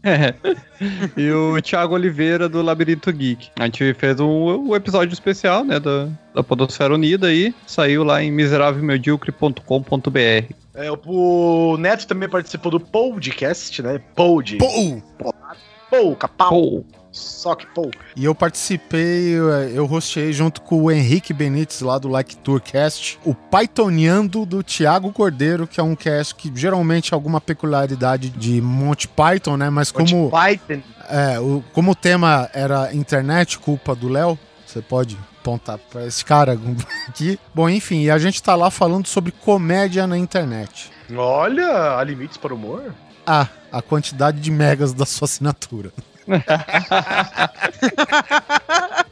É. 0.02 0.34
e 1.16 1.30
o 1.30 1.60
Thiago 1.60 1.94
Oliveira, 1.94 2.48
do 2.48 2.62
Labirinto 2.62 3.12
Geek. 3.12 3.50
A 3.58 3.64
gente 3.64 3.92
fez 3.94 4.20
um, 4.20 4.68
um 4.68 4.76
episódio 4.76 5.12
especial, 5.12 5.64
né, 5.64 5.80
da, 5.80 6.08
da 6.34 6.44
Podosfera 6.44 6.94
Unida 6.94 7.26
aí, 7.28 7.54
saiu 7.66 8.04
lá 8.04 8.22
em 8.22 8.30
miserávelmedíocre.com.br. 8.30 10.54
É, 10.74 10.90
o, 10.90 10.98
o 11.06 11.76
Neto 11.78 12.06
também 12.06 12.28
participou 12.28 12.70
do 12.70 12.78
podcast, 12.78 13.80
né? 13.82 13.98
Pod. 14.14 14.58
Pou! 14.58 15.02
Pouca, 15.88 16.28
pau. 16.28 16.50
Pô, 16.50 16.84
Só 17.16 17.54
que 17.54 17.66
pou. 17.68 17.90
E 18.14 18.24
eu 18.24 18.34
participei, 18.34 19.28
eu- 19.34 19.90
hosteei 19.90 20.32
junto 20.32 20.60
com 20.60 20.82
o 20.82 20.90
Henrique 20.90 21.32
Benites 21.32 21.80
lá 21.80 21.96
do 21.98 22.08
Like 22.08 22.36
Tourcast, 22.36 23.18
o 23.24 23.34
Pythoniando 23.34 24.44
do 24.44 24.62
Thiago 24.62 25.12
Cordeiro, 25.12 25.66
que 25.66 25.80
é 25.80 25.82
um 25.82 25.94
cast 25.94 26.34
que 26.34 26.50
geralmente 26.54 27.12
é 27.12 27.14
alguma 27.14 27.40
peculiaridade 27.40 28.28
de 28.30 28.60
Monty 28.60 29.08
Python, 29.08 29.56
né? 29.56 29.70
Mas 29.70 29.90
como, 29.90 30.30
Python. 30.30 30.80
é, 31.08 31.38
o, 31.40 31.62
como 31.72 31.92
o 31.92 31.94
tema 31.94 32.50
era 32.52 32.94
internet, 32.94 33.58
culpa 33.58 33.94
do 33.94 34.08
Léo, 34.08 34.38
você 34.66 34.82
pode 34.82 35.16
apontar 35.40 35.78
pra 35.78 36.04
esse 36.04 36.24
cara 36.24 36.52
aqui. 37.08 37.38
Bom, 37.54 37.68
enfim, 37.68 38.02
e 38.02 38.10
a 38.10 38.18
gente 38.18 38.42
tá 38.42 38.54
lá 38.54 38.70
falando 38.70 39.06
sobre 39.06 39.30
comédia 39.32 40.06
na 40.06 40.18
internet. 40.18 40.90
Olha, 41.16 41.96
há 41.96 42.02
limites 42.04 42.36
para 42.36 42.52
o 42.52 42.56
humor. 42.56 42.92
Ah, 43.24 43.46
a 43.72 43.80
quantidade 43.80 44.40
de 44.40 44.50
megas 44.50 44.92
da 44.92 45.06
sua 45.06 45.26
assinatura. 45.26 45.92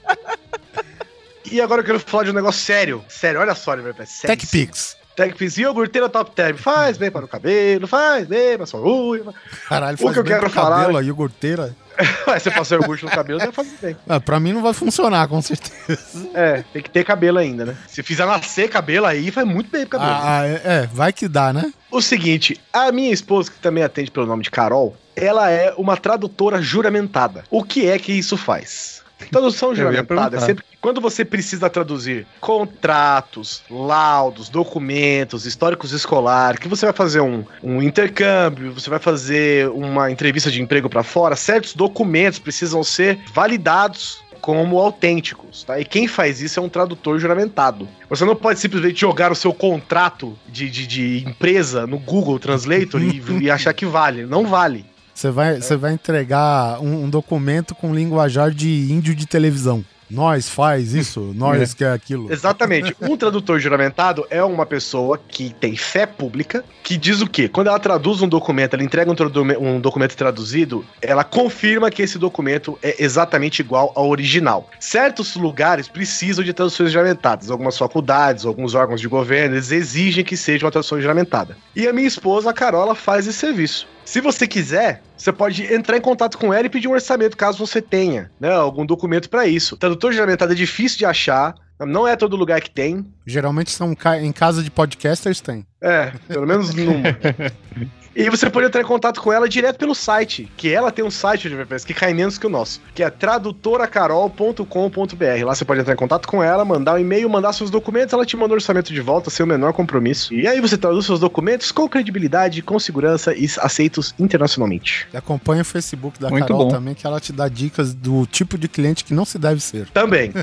E 1.51 1.61
agora 1.61 1.83
eu 1.83 1.85
quero 1.85 2.01
falar 2.01 2.25
de 2.25 2.31
um 2.31 2.35
negócio 2.35 2.61
sério. 2.61 3.05
Sério, 3.09 3.41
olha 3.41 3.55
só, 3.55 3.73
Oliver. 3.73 3.95
é 3.99 4.05
sério. 4.05 4.37
TechPix. 4.37 4.97
TechPix. 5.15 5.59
Iogurteira 5.59 6.09
Top 6.09 6.31
Term. 6.33 6.57
Faz 6.57 6.97
bem 6.97 7.11
para 7.11 7.25
o 7.25 7.29
cabelo, 7.29 7.87
faz 7.87 8.27
bem 8.27 8.55
para 8.55 8.65
a 8.65 8.67
sua 8.67 8.81
unha. 8.81 9.25
Caralho, 9.69 9.95
O 9.95 9.99
faz 9.99 10.13
que 10.13 10.19
eu 10.19 10.25
bem 10.25 10.33
quero 10.33 10.47
pro 10.47 10.51
cabelo, 10.51 10.87
falar- 10.87 10.99
a 11.01 11.03
iogurteira. 11.03 11.77
Você 12.27 12.51
passou 12.51 12.77
iogurte 12.79 13.05
no 13.05 13.11
cabelo, 13.11 13.39
deve 13.39 13.53
fazer 13.53 13.77
bem. 13.81 13.97
Ah, 14.09 14.19
pra 14.19 14.41
mim 14.41 14.53
não 14.53 14.63
vai 14.63 14.73
funcionar, 14.73 15.29
com 15.29 15.41
certeza. 15.41 16.29
É, 16.35 16.65
tem 16.73 16.83
que 16.83 16.91
ter 16.91 17.05
cabelo 17.05 17.39
ainda, 17.39 17.65
né? 17.65 17.77
Se 17.87 18.03
fizer 18.03 18.27
nascer 18.27 18.69
cabelo 18.69 19.07
aí, 19.07 19.31
faz 19.31 19.47
muito 19.47 19.71
bem 19.71 19.87
pro 19.87 20.01
cabelo. 20.01 20.11
Ah, 20.13 20.41
ah, 20.41 20.47
é, 20.47 20.61
é, 20.65 20.89
vai 20.93 21.13
que 21.13 21.29
dá, 21.29 21.53
né? 21.53 21.73
O 21.93 22.03
seguinte, 22.03 22.61
a 22.73 22.91
minha 22.91 23.13
esposa, 23.13 23.49
que 23.53 23.59
também 23.61 23.85
atende 23.85 24.11
pelo 24.11 24.27
nome 24.27 24.43
de 24.43 24.51
Carol, 24.51 24.97
ela 25.15 25.49
é 25.49 25.73
uma 25.79 25.97
tradutora 25.97 26.61
juramentada. 26.61 27.45
O 27.49 27.63
que 27.63 27.87
é 27.89 27.97
que 27.97 28.11
isso 28.13 28.37
faz? 28.37 29.04
Tradução 29.31 29.75
juramentada 29.75 30.37
é 30.37 30.41
sempre 30.41 30.65
quando 30.81 31.01
você 31.01 31.25
precisa 31.25 31.71
traduzir 31.71 32.27
contratos, 32.41 33.63
laudos, 33.71 34.51
documentos, 34.51 35.47
históricos 35.47 35.93
escolar, 35.93 36.59
que 36.59 36.69
você 36.69 36.85
vai 36.85 36.93
fazer 36.93 37.21
um, 37.21 37.43
um 37.63 37.83
intercâmbio, 37.83 38.71
você 38.73 38.91
vai 38.91 38.99
fazer 38.99 39.71
uma 39.71 40.11
entrevista 40.11 40.51
de 40.51 40.61
emprego 40.61 40.91
para 40.91 41.03
fora, 41.03 41.37
certos 41.37 41.75
documentos 41.75 42.39
precisam 42.39 42.85
ser 42.85 43.19
validados 43.33 44.23
como 44.43 44.79
autênticos, 44.79 45.65
tá? 45.65 45.81
E 45.81 45.87
quem 45.87 46.07
faz 46.07 46.43
isso 46.43 46.61
é 46.61 46.63
um 46.63 46.69
tradutor 46.69 47.19
juramentado. 47.19 47.89
Você 48.11 48.27
não 48.27 48.37
pode 48.37 48.61
simplesmente 48.61 49.01
jogar 49.01 49.33
o 49.33 49.35
seu 49.35 49.55
contrato 49.55 50.39
de, 50.47 50.69
de, 50.69 50.87
de 50.87 51.25
empresa 51.27 51.87
no 51.87 51.99
Google 51.99 52.39
Translator 52.39 53.01
e, 53.01 53.23
e 53.41 53.51
achar 53.51 53.73
que 53.73 53.87
vale. 53.87 54.27
Não 54.27 54.47
vale. 54.47 54.85
Você 55.15 55.31
vai, 55.31 55.61
você 55.61 55.77
vai 55.77 55.93
entregar 55.93 56.81
um, 56.81 57.05
um 57.05 57.11
documento 57.11 57.75
com 57.75 57.95
linguajar 57.95 58.51
de 58.51 58.91
índio 58.93 59.15
de 59.15 59.27
televisão. 59.27 59.85
Nós 60.11 60.49
faz 60.51 60.93
isso, 60.93 61.33
nós 61.35 61.73
É. 61.73 61.77
quer 61.77 61.93
aquilo. 61.93 62.31
Exatamente. 62.33 62.95
Um 63.01 63.17
tradutor 63.17 63.59
juramentado 63.61 64.27
é 64.29 64.43
uma 64.43 64.67
pessoa 64.67 65.19
que 65.29 65.55
tem 65.59 65.77
fé 65.77 66.05
pública, 66.05 66.65
que 66.83 66.97
diz 66.97 67.21
o 67.21 67.27
quê? 67.29 67.49
Quando 67.49 67.69
ela 67.69 67.79
traduz 67.79 68.21
um 68.23 68.29
documento, 68.29 68.75
ela 68.75 68.83
entrega 68.83 69.11
um, 69.11 69.69
um 69.69 69.81
documento 69.81 70.17
traduzido, 70.17 70.85
ela 71.01 71.23
confirma 71.23 71.91
que 71.91 72.03
esse 72.03 72.19
documento 72.19 72.79
é 72.83 73.03
exatamente 73.03 73.61
igual 73.61 73.93
ao 73.95 74.09
original. 74.09 74.69
Certos 74.81 75.37
lugares 75.37 75.87
precisam 75.89 76.45
de 76.45 76.53
traduções 76.53 76.93
juramentadas. 76.93 77.51
Algumas 77.51 77.79
faculdades, 77.79 78.45
alguns 78.45 78.75
órgãos 78.75 79.01
de 79.01 79.09
governo, 79.09 79.55
eles 79.55 79.71
exigem 79.71 80.25
que 80.25 80.37
seja 80.37 80.65
uma 80.67 80.73
tradução 80.73 81.01
juramentada. 81.01 81.57
E 81.75 81.87
a 81.87 81.93
minha 81.93 82.09
esposa, 82.09 82.51
a 82.51 82.55
Carola, 82.55 82.95
faz 82.95 83.27
esse 83.27 83.39
serviço. 83.39 83.87
Se 84.05 84.21
você 84.21 84.47
quiser, 84.47 85.03
você 85.17 85.33
pode 85.33 85.73
entrar 85.73 85.97
em 85.97 86.01
contato 86.01 86.39
com 86.39 86.53
ela 86.53 86.67
e 86.67 86.71
pedir 86.71 86.89
um 86.89 86.93
orçamento 86.93 87.37
caso 87.37 87.59
você 87.59 87.81
tenha 87.81 88.31
né, 88.39 88.53
algum 88.53 88.85
documento 88.85 89.31
para 89.31 89.47
isso. 89.47 89.77
Tradutor 89.77 90.13
juramentado 90.13 90.53
é 90.53 90.57
difícil 90.57 90.99
de 90.99 91.07
achar, 91.07 91.55
não 91.81 92.07
é 92.07 92.15
todo 92.15 92.37
lugar 92.37 92.61
que 92.61 92.71
tem. 92.71 93.07
Geralmente 93.27 93.71
são 93.71 93.97
em 94.21 94.33
casa 94.33 94.63
de 94.63 94.71
podcasters 94.71 95.41
tem. 95.41 95.67
É, 95.81 96.13
pelo 96.29 96.47
menos 96.47 96.75
numa. 96.75 97.03
E 98.17 98.31
você 98.31 98.49
pode 98.49 98.69
entrar 98.69 98.81
em 98.81 98.85
contato 98.85 99.21
com 99.21 99.33
ela 99.33 99.49
direto 99.49 99.77
pelo 99.77 99.93
site, 99.95 100.49
que 100.57 100.73
ela 100.73 100.93
tem 100.93 101.05
um 101.05 101.11
site 101.11 101.49
de 101.49 101.55
WordPress 101.55 101.85
que 101.85 101.93
cai 101.93 102.15
menos 102.15 102.39
que 102.39 102.47
o 102.47 102.51
nosso, 102.51 102.81
que 102.95 103.03
é 103.03 103.11
tradutoracarol.com.br. 103.11 105.45
Lá 105.45 105.55
você 105.55 105.65
pode 105.65 105.81
entrar 105.81 105.95
em 105.95 105.97
contato 105.97 106.29
com 106.29 106.41
ela, 106.43 106.65
mandar 106.65 106.95
um 106.95 106.99
e-mail, 106.99 107.29
mandar 107.29 107.53
seus 107.53 107.71
documentos, 107.71 108.13
ela 108.13 108.25
te 108.25 108.37
manda 108.37 108.53
o 108.53 108.55
orçamento 108.55 108.93
de 108.93 109.01
volta 109.01 109.31
sem 109.31 109.43
o 109.43 109.47
menor 109.47 109.73
compromisso. 109.73 110.33
E 110.33 110.47
aí 110.47 110.61
você 110.61 110.79
traduz 110.79 111.07
seus 111.07 111.19
documentos 111.19 111.73
com 111.73 111.89
credibilidade, 111.89 112.63
com 112.63 112.79
segurança 112.79 113.35
e 113.35 113.49
aceitos 113.59 114.15
internacionalmente. 114.19 115.09
E 115.13 115.17
acompanha 115.17 115.63
o 115.63 115.65
Facebook 115.65 116.21
da 116.21 116.31
Muito 116.31 116.47
Carol 116.47 116.67
bom. 116.67 116.71
também, 116.71 116.95
que 116.95 117.05
ela 117.07 117.19
te 117.19 117.33
dá 117.33 117.49
dicas 117.49 117.93
do 117.93 118.27
tipo 118.27 118.57
de 118.57 118.69
cliente 118.69 119.05
que 119.05 119.13
não 119.13 119.25
se 119.25 119.39
deve 119.39 119.61
ser. 119.61 119.89
Também. 119.91 120.33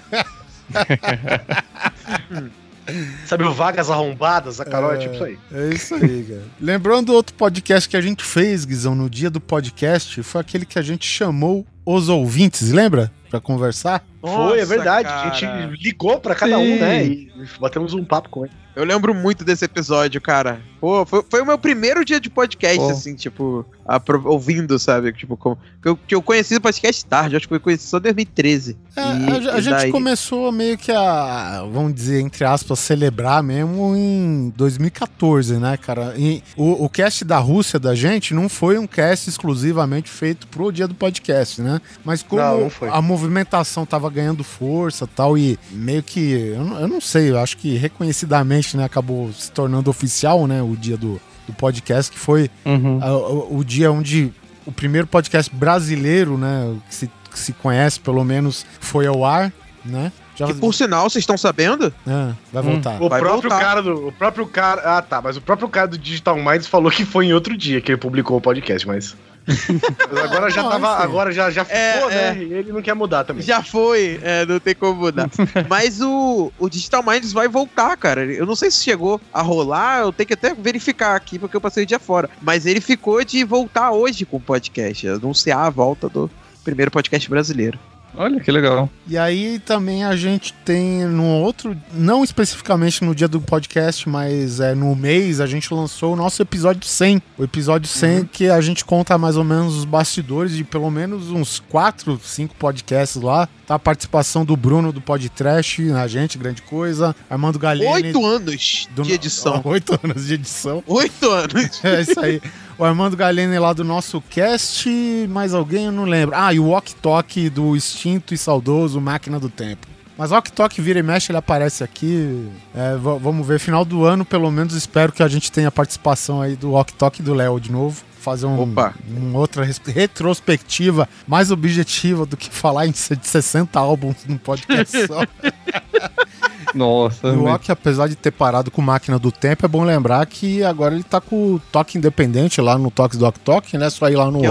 Sabe 3.25 3.43
o 3.43 3.53
Vagas 3.53 3.89
Arrombadas? 3.89 4.59
A 4.59 4.65
Carol 4.65 4.93
é, 4.93 4.97
tipo 4.97 5.15
isso 5.15 5.23
aí. 5.23 5.39
É 5.53 5.69
isso 5.73 5.95
aí, 5.95 6.25
cara. 6.29 6.43
Lembrando 6.59 7.07
do 7.07 7.13
outro 7.13 7.33
podcast 7.35 7.87
que 7.89 7.97
a 7.97 8.01
gente 8.01 8.23
fez, 8.23 8.65
Guizão, 8.65 8.95
no 8.95 9.09
dia 9.09 9.29
do 9.29 9.39
podcast, 9.39 10.21
foi 10.23 10.41
aquele 10.41 10.65
que 10.65 10.77
a 10.77 10.81
gente 10.81 11.05
chamou 11.05 11.65
os 11.85 12.09
ouvintes, 12.09 12.71
lembra? 12.71 13.11
Pra 13.31 13.39
conversar? 13.39 14.03
Foi, 14.21 14.29
é 14.29 14.35
Nossa, 14.61 14.65
verdade. 14.67 15.07
cara. 15.07 15.31
A 15.31 15.33
gente 15.33 15.81
ligou 15.81 16.19
pra 16.19 16.35
cada 16.35 16.59
um, 16.59 16.63
Sim. 16.63 16.79
né? 16.79 17.05
E 17.05 17.31
batemos 17.59 17.93
um 17.95 18.03
papo 18.03 18.29
com 18.29 18.45
ele. 18.45 18.53
Eu 18.75 18.85
lembro 18.85 19.13
muito 19.13 19.43
desse 19.43 19.65
episódio, 19.65 20.21
cara. 20.21 20.61
Pô, 20.79 21.05
foi, 21.05 21.23
foi 21.29 21.41
o 21.41 21.45
meu 21.45 21.57
primeiro 21.57 22.05
dia 22.05 22.19
de 22.21 22.29
podcast, 22.29 22.77
Pô. 22.77 22.89
assim, 22.89 23.15
tipo, 23.15 23.65
apro- 23.85 24.21
ouvindo, 24.25 24.77
sabe? 24.79 25.11
Tipo, 25.11 25.35
como, 25.35 25.57
que, 25.81 25.89
eu, 25.89 25.97
que 25.97 26.15
eu 26.15 26.21
conheci 26.21 26.55
o 26.55 26.61
podcast 26.61 27.05
tarde, 27.05 27.35
acho 27.35 27.47
que 27.47 27.53
eu 27.53 27.59
conheci 27.59 27.85
só 27.87 27.97
em 27.97 28.01
2013. 28.01 28.77
É, 28.95 29.01
E- 29.01 29.03
a, 29.49 29.55
a 29.55 29.57
e 29.59 29.61
gente 29.61 29.73
daí- 29.73 29.91
começou 29.91 30.51
meio 30.53 30.77
que 30.77 30.89
a, 30.91 31.65
vamos 31.71 31.93
dizer, 31.93 32.21
entre 32.21 32.45
aspas, 32.45 32.79
celebrar 32.79 33.43
mesmo 33.43 33.93
em 33.95 34.53
2014, 34.55 35.57
né, 35.57 35.75
cara? 35.77 36.13
E 36.17 36.41
o, 36.55 36.85
o 36.85 36.89
cast 36.89 37.25
da 37.25 37.39
Rússia 37.39 37.77
da 37.77 37.93
gente 37.93 38.33
não 38.33 38.47
foi 38.47 38.77
um 38.77 38.87
cast 38.87 39.29
exclusivamente 39.29 40.09
feito 40.09 40.47
pro 40.47 40.71
dia 40.71 40.87
do 40.87 40.95
podcast, 40.95 41.61
né? 41.61 41.81
Mas 42.05 42.23
como 42.23 42.41
Não, 42.41 42.61
não 42.61 42.69
foi. 42.69 42.87
a 42.87 43.01
movimentação 43.21 43.85
tava 43.85 44.09
ganhando 44.09 44.43
força 44.43 45.07
tal, 45.07 45.37
e 45.37 45.57
meio 45.71 46.03
que, 46.03 46.31
eu, 46.31 46.63
não- 46.65 46.79
eu 46.79 46.87
não 46.87 47.01
sei, 47.01 47.29
eu 47.29 47.39
acho 47.39 47.57
que 47.57 47.75
reconhecidamente, 47.77 48.75
né, 48.75 48.83
acabou 48.83 49.31
se 49.33 49.51
tornando 49.51 49.89
oficial, 49.89 50.47
né, 50.47 50.61
o 50.61 50.75
dia 50.75 50.97
do, 50.97 51.19
do 51.47 51.53
podcast, 51.53 52.11
que 52.11 52.19
foi 52.19 52.49
Uhum. 52.65 52.99
a- 53.01 53.15
o, 53.17 53.57
o 53.59 53.63
dia 53.63 53.91
onde 53.91 54.31
o 54.65 54.71
primeiro 54.71 55.07
podcast 55.07 55.53
brasileiro, 55.55 56.37
né, 56.37 56.75
que 56.89 56.95
se, 56.95 57.11
que 57.31 57.39
se 57.39 57.53
conhece 57.53 57.99
pelo 57.99 58.23
menos, 58.23 58.65
foi 58.79 59.07
ao 59.07 59.23
ar. 59.25 59.51
né? 59.83 60.11
Já... 60.41 60.47
Que 60.47 60.53
por 60.55 60.73
sinal, 60.73 61.09
vocês 61.09 61.21
estão 61.21 61.37
sabendo? 61.37 61.93
Ah, 62.07 62.33
vai 62.51 62.63
voltar. 62.63 62.99
Hum. 62.99 63.05
O 63.05 63.09
vai 63.09 63.21
próprio 63.21 63.49
voltar. 63.49 63.65
cara 63.65 63.81
do. 63.81 64.07
O 64.07 64.11
próprio 64.11 64.47
cara. 64.47 64.81
Ah, 64.97 65.01
tá. 65.01 65.21
Mas 65.21 65.37
o 65.37 65.41
próprio 65.41 65.69
cara 65.69 65.87
do 65.87 65.97
Digital 65.97 66.35
Minds 66.35 66.67
falou 66.67 66.91
que 66.91 67.05
foi 67.05 67.27
em 67.27 67.33
outro 67.33 67.55
dia 67.55 67.79
que 67.79 67.91
ele 67.91 67.97
publicou 67.97 68.37
o 68.37 68.41
podcast, 68.41 68.87
mas. 68.87 69.15
mas 69.45 69.69
agora 70.23 70.49
já 70.49 70.63
tava. 70.63 70.89
Agora 70.97 71.31
já, 71.31 71.51
já 71.51 71.61
é, 71.69 71.93
ficou, 71.93 72.09
é, 72.09 72.33
né? 72.33 72.43
E 72.43 72.53
ele 72.53 72.71
não 72.71 72.81
quer 72.81 72.95
mudar 72.95 73.23
também. 73.23 73.43
Já 73.43 73.61
foi, 73.61 74.19
é, 74.23 74.45
não 74.45 74.59
tem 74.59 74.73
como 74.73 74.99
mudar. 74.99 75.29
mas 75.69 76.01
o, 76.01 76.51
o 76.57 76.69
Digital 76.69 77.03
Minds 77.03 77.31
vai 77.31 77.47
voltar, 77.47 77.95
cara. 77.97 78.25
Eu 78.25 78.45
não 78.45 78.55
sei 78.55 78.71
se 78.71 78.83
chegou 78.83 79.21
a 79.31 79.43
rolar, 79.43 79.99
eu 79.99 80.11
tenho 80.11 80.27
que 80.27 80.33
até 80.33 80.55
verificar 80.55 81.15
aqui, 81.15 81.37
porque 81.37 81.55
eu 81.55 81.61
passei 81.61 81.83
o 81.83 81.87
dia 81.87 81.99
fora. 81.99 82.29
Mas 82.41 82.65
ele 82.65 82.81
ficou 82.81 83.23
de 83.23 83.43
voltar 83.43 83.91
hoje 83.91 84.25
com 84.25 84.37
o 84.37 84.41
podcast, 84.41 85.07
anunciar 85.07 85.67
a 85.67 85.69
volta 85.69 86.09
do 86.09 86.29
primeiro 86.63 86.89
podcast 86.89 87.29
brasileiro. 87.29 87.77
Olha 88.15 88.39
que 88.39 88.51
legal. 88.51 88.89
E 89.07 89.17
aí 89.17 89.59
também 89.59 90.03
a 90.03 90.15
gente 90.15 90.53
tem 90.65 91.05
no 91.05 91.25
outro, 91.25 91.75
não 91.93 92.23
especificamente 92.23 93.03
no 93.03 93.15
dia 93.15 93.27
do 93.27 93.39
podcast, 93.39 94.07
mas 94.07 94.59
é 94.59 94.75
no 94.75 94.95
mês, 94.95 95.39
a 95.39 95.45
gente 95.45 95.73
lançou 95.73 96.13
o 96.13 96.15
nosso 96.15 96.41
episódio 96.41 96.85
100. 96.85 97.21
O 97.37 97.43
episódio 97.43 97.87
100 97.87 98.19
uhum. 98.19 98.25
que 98.25 98.49
a 98.49 98.61
gente 98.61 98.83
conta 98.83 99.17
mais 99.17 99.37
ou 99.37 99.43
menos 99.43 99.77
os 99.77 99.85
bastidores 99.85 100.55
de 100.55 100.63
pelo 100.63 100.89
menos 100.89 101.29
uns 101.29 101.59
4, 101.69 102.19
5 102.21 102.55
podcasts 102.55 103.21
lá. 103.21 103.47
Tá 103.65 103.75
a 103.75 103.79
participação 103.79 104.43
do 104.43 104.57
Bruno 104.57 104.91
do 104.91 104.99
Podtrash, 104.99 105.91
a 105.91 106.07
gente, 106.07 106.37
grande 106.37 106.61
coisa. 106.61 107.15
Armando 107.29 107.57
Galini. 107.57 107.89
Oito 107.89 108.25
anos 108.25 108.87
do... 108.91 109.03
de 109.03 109.13
edição. 109.13 109.61
Oito 109.65 109.97
anos 110.03 110.25
de 110.27 110.33
edição. 110.33 110.83
Oito 110.87 111.29
anos. 111.29 111.83
é 111.83 112.01
isso 112.01 112.19
aí. 112.19 112.41
O 112.81 112.83
Armando 112.83 113.15
Galene 113.15 113.59
lá 113.59 113.73
do 113.73 113.83
nosso 113.83 114.19
cast, 114.21 114.89
mais 115.29 115.53
alguém 115.53 115.85
eu 115.85 115.91
não 115.91 116.03
lembro. 116.03 116.35
Ah, 116.35 116.51
e 116.51 116.59
o 116.59 116.69
Walk 116.69 116.95
Talk 116.95 117.47
do 117.51 117.75
extinto 117.75 118.33
e 118.33 118.37
saudoso 118.39 118.99
Máquina 118.99 119.39
do 119.39 119.49
Tempo. 119.49 119.85
Mas 120.17 120.31
o 120.31 120.35
Ok 120.35 120.51
Talk 120.51 120.81
vira 120.81 120.97
e 120.97 121.03
mexe, 121.03 121.31
ele 121.31 121.37
aparece 121.37 121.83
aqui. 121.83 122.49
É, 122.73 122.97
vamos 122.97 123.45
ver, 123.45 123.59
final 123.59 123.85
do 123.85 124.03
ano, 124.03 124.25
pelo 124.25 124.49
menos 124.49 124.73
espero 124.73 125.11
que 125.11 125.21
a 125.21 125.27
gente 125.27 125.51
tenha 125.51 125.69
participação 125.69 126.41
aí 126.41 126.55
do 126.55 126.73
Ok 126.73 126.95
Talk 126.97 127.21
do 127.21 127.35
Léo 127.35 127.59
de 127.59 127.71
novo. 127.71 128.03
Fazer 128.19 128.47
um, 128.47 128.73
um 129.15 129.35
outra 129.35 129.63
retrospectiva 129.85 131.07
mais 131.27 131.51
objetiva 131.51 132.25
do 132.25 132.35
que 132.35 132.49
falar 132.49 132.87
em 132.87 132.93
60 132.93 133.79
álbuns 133.79 134.25
num 134.27 134.39
podcast 134.39 135.05
só. 135.05 135.21
Nossa. 136.73 137.27
E 137.27 137.31
o 137.31 137.45
Ock, 137.45 137.71
apesar 137.71 138.07
de 138.07 138.15
ter 138.15 138.31
parado 138.31 138.71
com 138.71 138.81
máquina 138.81 139.19
do 139.19 139.31
tempo, 139.31 139.65
é 139.65 139.69
bom 139.69 139.83
lembrar 139.83 140.25
que 140.25 140.63
agora 140.63 140.93
ele 140.93 141.03
tá 141.03 141.19
com 141.19 141.55
o 141.55 141.61
toque 141.71 141.97
independente 141.97 142.61
lá 142.61 142.77
no 142.77 142.91
Toques 142.91 143.17
do 143.17 143.25
Oktok, 143.25 143.77
né? 143.77 143.89
Só 143.89 144.09
ir 144.09 144.15
lá 144.15 144.29
no 144.29 144.41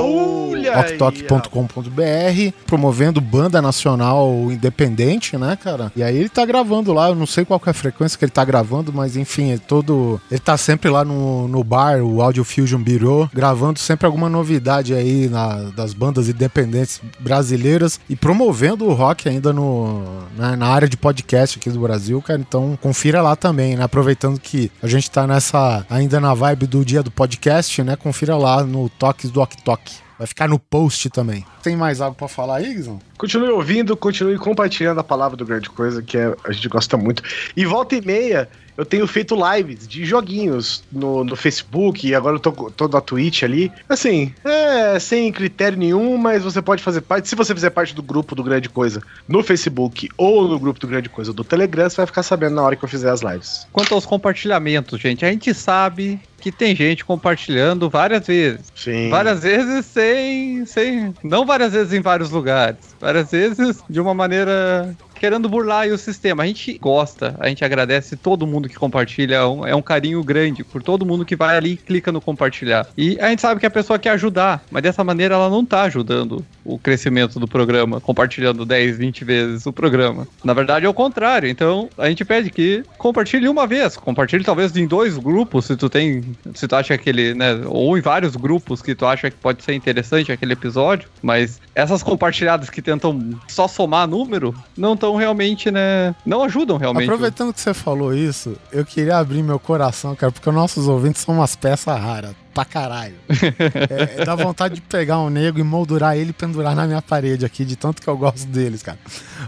oktok.com.br, 0.69 2.55
promovendo 2.67 3.21
banda 3.21 3.63
nacional 3.63 4.31
independente, 4.51 5.37
né, 5.37 5.57
cara? 5.57 5.93
E 5.97 6.03
aí 6.03 6.17
ele 6.17 6.29
tá 6.29 6.45
gravando 6.45 6.93
lá, 6.93 7.09
eu 7.09 7.15
não 7.15 7.27
sei 7.27 7.45
qual 7.45 7.61
é 7.65 7.71
a 7.71 7.75
frequência 7.75 8.19
que 8.19 8.25
ele 8.25 8.33
tá 8.33 8.45
gravando, 8.45 8.93
mas 8.93 9.17
enfim, 9.17 9.53
é 9.53 9.59
todo. 9.59 10.21
Ele 10.31 10.41
tá 10.41 10.57
sempre 10.57 10.91
lá 10.91 11.05
no, 11.05 11.49
no 11.49 11.63
bar, 11.65 12.03
o 12.03 12.23
Audio 12.23 12.45
Fusion 12.45 12.83
Bureau, 12.83 13.29
gravando 13.33 13.79
sempre 13.79 14.07
alguma 14.07 14.29
novidade 14.29 14.95
aí 14.95 15.29
na, 15.29 15.71
das 15.77 15.93
bandas 15.93 16.29
independentes 16.29 17.01
brasileiras 17.19 18.01
e 18.09 18.17
promovendo 18.17 18.87
o 18.87 18.93
rock 18.93 19.29
ainda 19.29 19.53
no, 19.53 20.03
na, 20.37 20.57
na 20.57 20.67
área 20.67 20.89
de 20.89 20.97
podcast 20.97 21.59
aqui 21.59 21.71
do 21.71 21.81
Brasil. 21.81 22.10
Brasil, 22.11 22.23
cara. 22.23 22.41
Então 22.41 22.77
confira 22.81 23.23
lá 23.23 23.37
também, 23.37 23.77
né? 23.77 23.85
Aproveitando 23.85 24.41
que 24.41 24.71
a 24.83 24.87
gente 24.87 25.11
tá 25.11 25.27
nessa 25.27 25.85
ainda 25.89 26.19
na 26.19 26.35
vibe 26.35 26.67
do 26.67 26.85
dia 26.85 27.03
do 27.03 27.11
podcast, 27.11 27.83
né? 27.83 27.97
Confira 27.97 28.37
lá 28.37 28.65
no 28.65 28.89
Toques 28.89 29.31
do 29.31 29.41
Ok. 29.41 30.10
Vai 30.21 30.27
ficar 30.27 30.47
no 30.47 30.59
post 30.59 31.09
também. 31.09 31.47
Tem 31.63 31.75
mais 31.75 31.99
algo 31.99 32.15
para 32.15 32.29
falar 32.29 32.57
aí, 32.57 32.75
Gizão? 32.75 33.01
Continue 33.17 33.49
ouvindo, 33.49 33.97
continue 33.97 34.37
compartilhando 34.37 35.01
a 35.01 35.03
palavra 35.03 35.35
do 35.35 35.47
Grande 35.47 35.71
Coisa, 35.71 36.03
que 36.03 36.19
é, 36.19 36.37
a 36.45 36.53
gente 36.53 36.69
gosta 36.69 36.95
muito. 36.99 37.23
E 37.57 37.65
volta 37.65 37.97
e 37.97 38.03
meia, 38.03 38.47
eu 38.77 38.85
tenho 38.85 39.07
feito 39.07 39.35
lives 39.35 39.89
de 39.89 40.05
joguinhos 40.05 40.85
no, 40.93 41.25
no 41.25 41.35
Facebook, 41.35 42.07
e 42.07 42.15
agora 42.15 42.37
eu 42.37 42.41
tô, 42.41 42.53
tô 42.71 42.87
na 42.87 43.01
Twitch 43.01 43.45
ali. 43.45 43.73
Assim, 43.89 44.31
é 44.45 44.99
sem 44.99 45.33
critério 45.33 45.79
nenhum, 45.79 46.19
mas 46.19 46.45
você 46.45 46.61
pode 46.61 46.83
fazer 46.83 47.01
parte. 47.01 47.27
Se 47.27 47.35
você 47.35 47.55
fizer 47.55 47.71
parte 47.71 47.95
do 47.95 48.03
grupo 48.03 48.35
do 48.35 48.45
Grande 48.45 48.69
Coisa 48.69 49.03
no 49.27 49.43
Facebook 49.43 50.07
ou 50.19 50.47
no 50.47 50.59
grupo 50.59 50.79
do 50.79 50.87
Grande 50.87 51.09
Coisa 51.09 51.33
do 51.33 51.43
Telegram, 51.43 51.89
você 51.89 51.97
vai 51.97 52.07
ficar 52.07 52.23
sabendo 52.23 52.57
na 52.57 52.63
hora 52.63 52.77
que 52.77 52.85
eu 52.85 52.89
fizer 52.91 53.11
as 53.11 53.23
lives. 53.23 53.67
Quanto 53.73 53.95
aos 53.95 54.05
compartilhamentos, 54.05 55.01
gente, 55.01 55.25
a 55.25 55.31
gente 55.31 55.55
sabe 55.55 56.21
que 56.41 56.51
tem 56.51 56.75
gente 56.75 57.05
compartilhando 57.05 57.89
várias 57.89 58.27
vezes. 58.27 58.73
Sim. 58.75 59.11
Várias 59.11 59.43
vezes 59.43 59.87
sem, 59.87 60.65
sem. 60.65 61.15
Não 61.23 61.45
várias 61.45 61.73
vezes 61.73 61.93
em 61.93 62.01
vários 62.01 62.31
lugares. 62.31 62.79
Várias 62.99 63.31
vezes 63.31 63.83
de 63.89 64.01
uma 64.01 64.15
maneira 64.15 64.97
querendo 65.21 65.51
burlar 65.51 65.87
o 65.89 65.99
sistema. 65.99 66.43
A 66.43 66.47
gente 66.47 66.79
gosta, 66.79 67.37
a 67.39 67.47
gente 67.49 67.63
agradece 67.63 68.17
todo 68.17 68.47
mundo 68.47 68.71
que 68.71 68.75
compartilha, 68.75 69.37
é 69.37 69.47
um, 69.47 69.67
é 69.67 69.77
um 69.77 69.83
carinho 69.83 70.25
grande 70.25 70.65
por 70.65 70.83
todo 70.83 71.05
mundo 71.05 71.27
que 71.27 71.37
vai 71.37 71.59
ali 71.59 71.73
e 71.73 71.77
clica 71.77 72.11
no 72.11 72.23
compartilhar. 72.23 72.87
E 72.97 73.19
a 73.21 73.29
gente 73.29 73.43
sabe 73.43 73.61
que 73.61 73.67
a 73.67 73.71
pessoa 73.71 73.99
quer 73.99 74.11
ajudar, 74.11 74.65
mas 74.71 74.83
dessa 74.83 75.05
maneira 75.05 75.35
ela 75.35 75.51
não 75.51 75.63
tá 75.63 75.83
ajudando 75.83 76.43
o 76.65 76.79
crescimento 76.79 77.39
do 77.39 77.47
programa, 77.47 78.01
compartilhando 78.01 78.65
10, 78.65 78.97
20 78.97 79.25
vezes 79.25 79.67
o 79.67 79.73
programa. 79.73 80.27
Na 80.43 80.55
verdade 80.55 80.87
é 80.87 80.89
o 80.89 80.95
contrário, 80.95 81.51
então 81.51 81.91
a 81.99 82.09
gente 82.09 82.25
pede 82.25 82.49
que 82.49 82.83
compartilhe 82.97 83.47
uma 83.47 83.67
vez, 83.67 83.99
compartilhe 83.99 84.43
talvez 84.43 84.75
em 84.75 84.87
dois 84.87 85.19
grupos, 85.19 85.67
se 85.67 85.77
tu 85.77 85.91
tem, 85.91 86.25
se 86.55 86.67
tu 86.67 86.75
acha 86.75 86.95
aquele, 86.95 87.35
né, 87.35 87.61
ou 87.67 87.99
em 87.99 88.01
vários 88.01 88.37
grupos 88.37 88.81
que 88.81 88.95
tu 88.95 89.05
acha 89.05 89.31
que 89.31 89.37
pode 89.37 89.63
ser 89.63 89.75
interessante 89.75 90.33
aquele 90.33 90.55
episódio, 90.55 91.11
mas 91.21 91.61
essas 91.75 92.03
compartilhadas 92.03 92.71
que 92.71 92.81
tentam 92.81 93.39
só 93.49 93.69
somar 93.69 94.09
número, 94.09 94.55
não 94.75 94.95
estão 94.95 95.10
realmente, 95.17 95.71
né? 95.71 96.15
Não 96.25 96.43
ajudam 96.45 96.77
realmente. 96.77 97.05
Aproveitando 97.05 97.53
que 97.53 97.61
você 97.61 97.75
falou 97.75 98.15
isso, 98.15 98.57
eu 98.73 98.85
queria 98.85 99.19
abrir 99.19 99.43
meu 99.43 99.59
coração, 99.59 100.15
cara, 100.17 100.33
porque 100.33 100.51
nossos 100.51 100.89
ouvintes 100.89 101.23
são 101.23 101.35
umas 101.35 101.57
peças 101.57 101.99
raras. 101.99 102.35
Pra 102.53 102.65
caralho. 102.65 103.15
é, 104.19 104.25
dá 104.25 104.35
vontade 104.35 104.75
de 104.75 104.81
pegar 104.81 105.19
um 105.21 105.31
nego 105.31 105.61
e 105.61 105.63
moldurar 105.63 106.17
ele 106.17 106.31
e 106.31 106.33
pendurar 106.33 106.75
na 106.75 106.87
minha 106.87 107.01
parede 107.01 107.45
aqui, 107.45 107.65
de 107.65 107.77
tanto 107.77 108.03
que 108.03 108.09
eu 108.09 108.17
gosto 108.17 108.47
deles, 108.47 108.83
cara. 108.83 108.99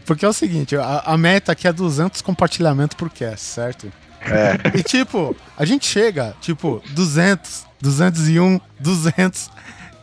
Porque 0.07 0.25
é 0.25 0.29
o 0.29 0.33
seguinte, 0.33 0.77
a, 0.77 1.03
a 1.05 1.19
meta 1.19 1.53
aqui 1.53 1.67
é 1.67 1.73
200 1.73 2.23
compartilhamentos 2.23 2.97
por 2.97 3.11
cast, 3.11 3.45
certo? 3.45 3.93
É. 4.21 4.79
E 4.79 4.83
tipo, 4.85 5.35
a 5.59 5.65
gente 5.65 5.85
chega, 5.85 6.35
tipo, 6.41 6.81
200, 6.95 7.67
201, 7.81 8.61
200 8.79 9.51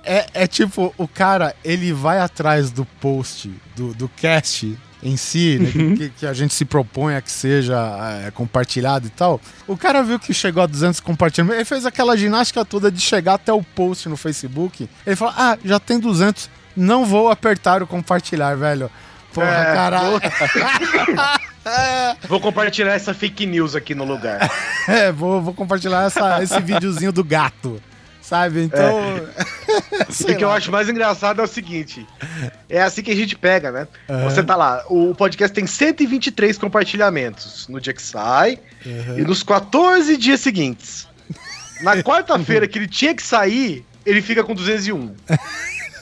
é, 0.03 0.25
é 0.33 0.47
tipo, 0.47 0.93
o 0.97 1.07
cara, 1.07 1.55
ele 1.63 1.93
vai 1.93 2.19
atrás 2.19 2.71
do 2.71 2.83
post, 2.83 3.51
do, 3.75 3.93
do 3.93 4.09
cast 4.09 4.77
em 5.01 5.15
si, 5.15 5.57
né, 5.59 5.71
uhum. 5.75 5.95
que, 5.95 6.09
que, 6.09 6.25
a 6.25 6.33
gente 6.33 6.53
se 6.53 6.65
propõe 6.65 7.15
a 7.15 7.21
que 7.21 7.31
seja 7.31 7.77
é, 8.25 8.31
compartilhado 8.31 9.07
e 9.07 9.09
tal. 9.09 9.39
O 9.67 9.77
cara 9.77 10.03
viu 10.03 10.19
que 10.19 10.33
chegou 10.33 10.61
a 10.61 10.65
200 10.65 10.99
compartilhamentos, 10.99 11.57
ele 11.57 11.65
fez 11.65 11.85
aquela 11.85 12.17
ginástica 12.17 12.65
toda 12.65 12.91
de 12.91 12.99
chegar 12.99 13.35
até 13.35 13.53
o 13.53 13.63
post 13.63 14.09
no 14.09 14.17
Facebook. 14.17 14.89
Ele 15.05 15.15
falou: 15.15 15.33
Ah, 15.37 15.57
já 15.63 15.79
tem 15.79 15.99
200, 15.99 16.49
não 16.75 17.05
vou 17.05 17.29
apertar 17.29 17.81
o 17.81 17.87
compartilhar, 17.87 18.55
velho. 18.55 18.91
Porra, 19.33 19.47
é, 19.47 19.73
caralho. 19.73 20.11
Vou... 20.11 20.19
vou 22.27 22.39
compartilhar 22.39 22.93
essa 22.93 23.13
fake 23.13 23.45
news 23.45 23.75
aqui 23.75 23.93
no 23.93 24.03
lugar. 24.03 24.51
É, 24.87 25.11
vou, 25.11 25.41
vou 25.41 25.53
compartilhar 25.53 26.07
essa, 26.07 26.43
esse 26.43 26.59
videozinho 26.59 27.11
do 27.11 27.23
gato. 27.23 27.81
Sabe? 28.21 28.63
Então. 28.63 28.99
É. 28.99 29.58
o 30.33 30.37
que 30.37 30.43
eu 30.43 30.51
acho 30.51 30.71
mais 30.71 30.89
engraçado 30.89 31.41
é 31.41 31.43
o 31.43 31.47
seguinte: 31.47 32.05
é 32.69 32.81
assim 32.81 33.01
que 33.01 33.11
a 33.11 33.15
gente 33.15 33.35
pega, 33.35 33.71
né? 33.71 33.87
Uhum. 34.07 34.23
Você 34.23 34.43
tá 34.43 34.55
lá, 34.55 34.83
o 34.89 35.13
podcast 35.15 35.53
tem 35.53 35.65
123 35.65 36.57
compartilhamentos 36.57 37.67
no 37.67 37.79
dia 37.79 37.93
que 37.93 38.01
sai 38.01 38.59
uhum. 38.85 39.19
e 39.19 39.21
nos 39.21 39.43
14 39.43 40.17
dias 40.17 40.39
seguintes. 40.39 41.07
Na 41.81 42.03
quarta-feira 42.03 42.67
que 42.67 42.77
ele 42.77 42.87
tinha 42.87 43.15
que 43.15 43.23
sair, 43.23 43.85
ele 44.05 44.21
fica 44.21 44.43
com 44.43 44.53
201. 44.53 45.15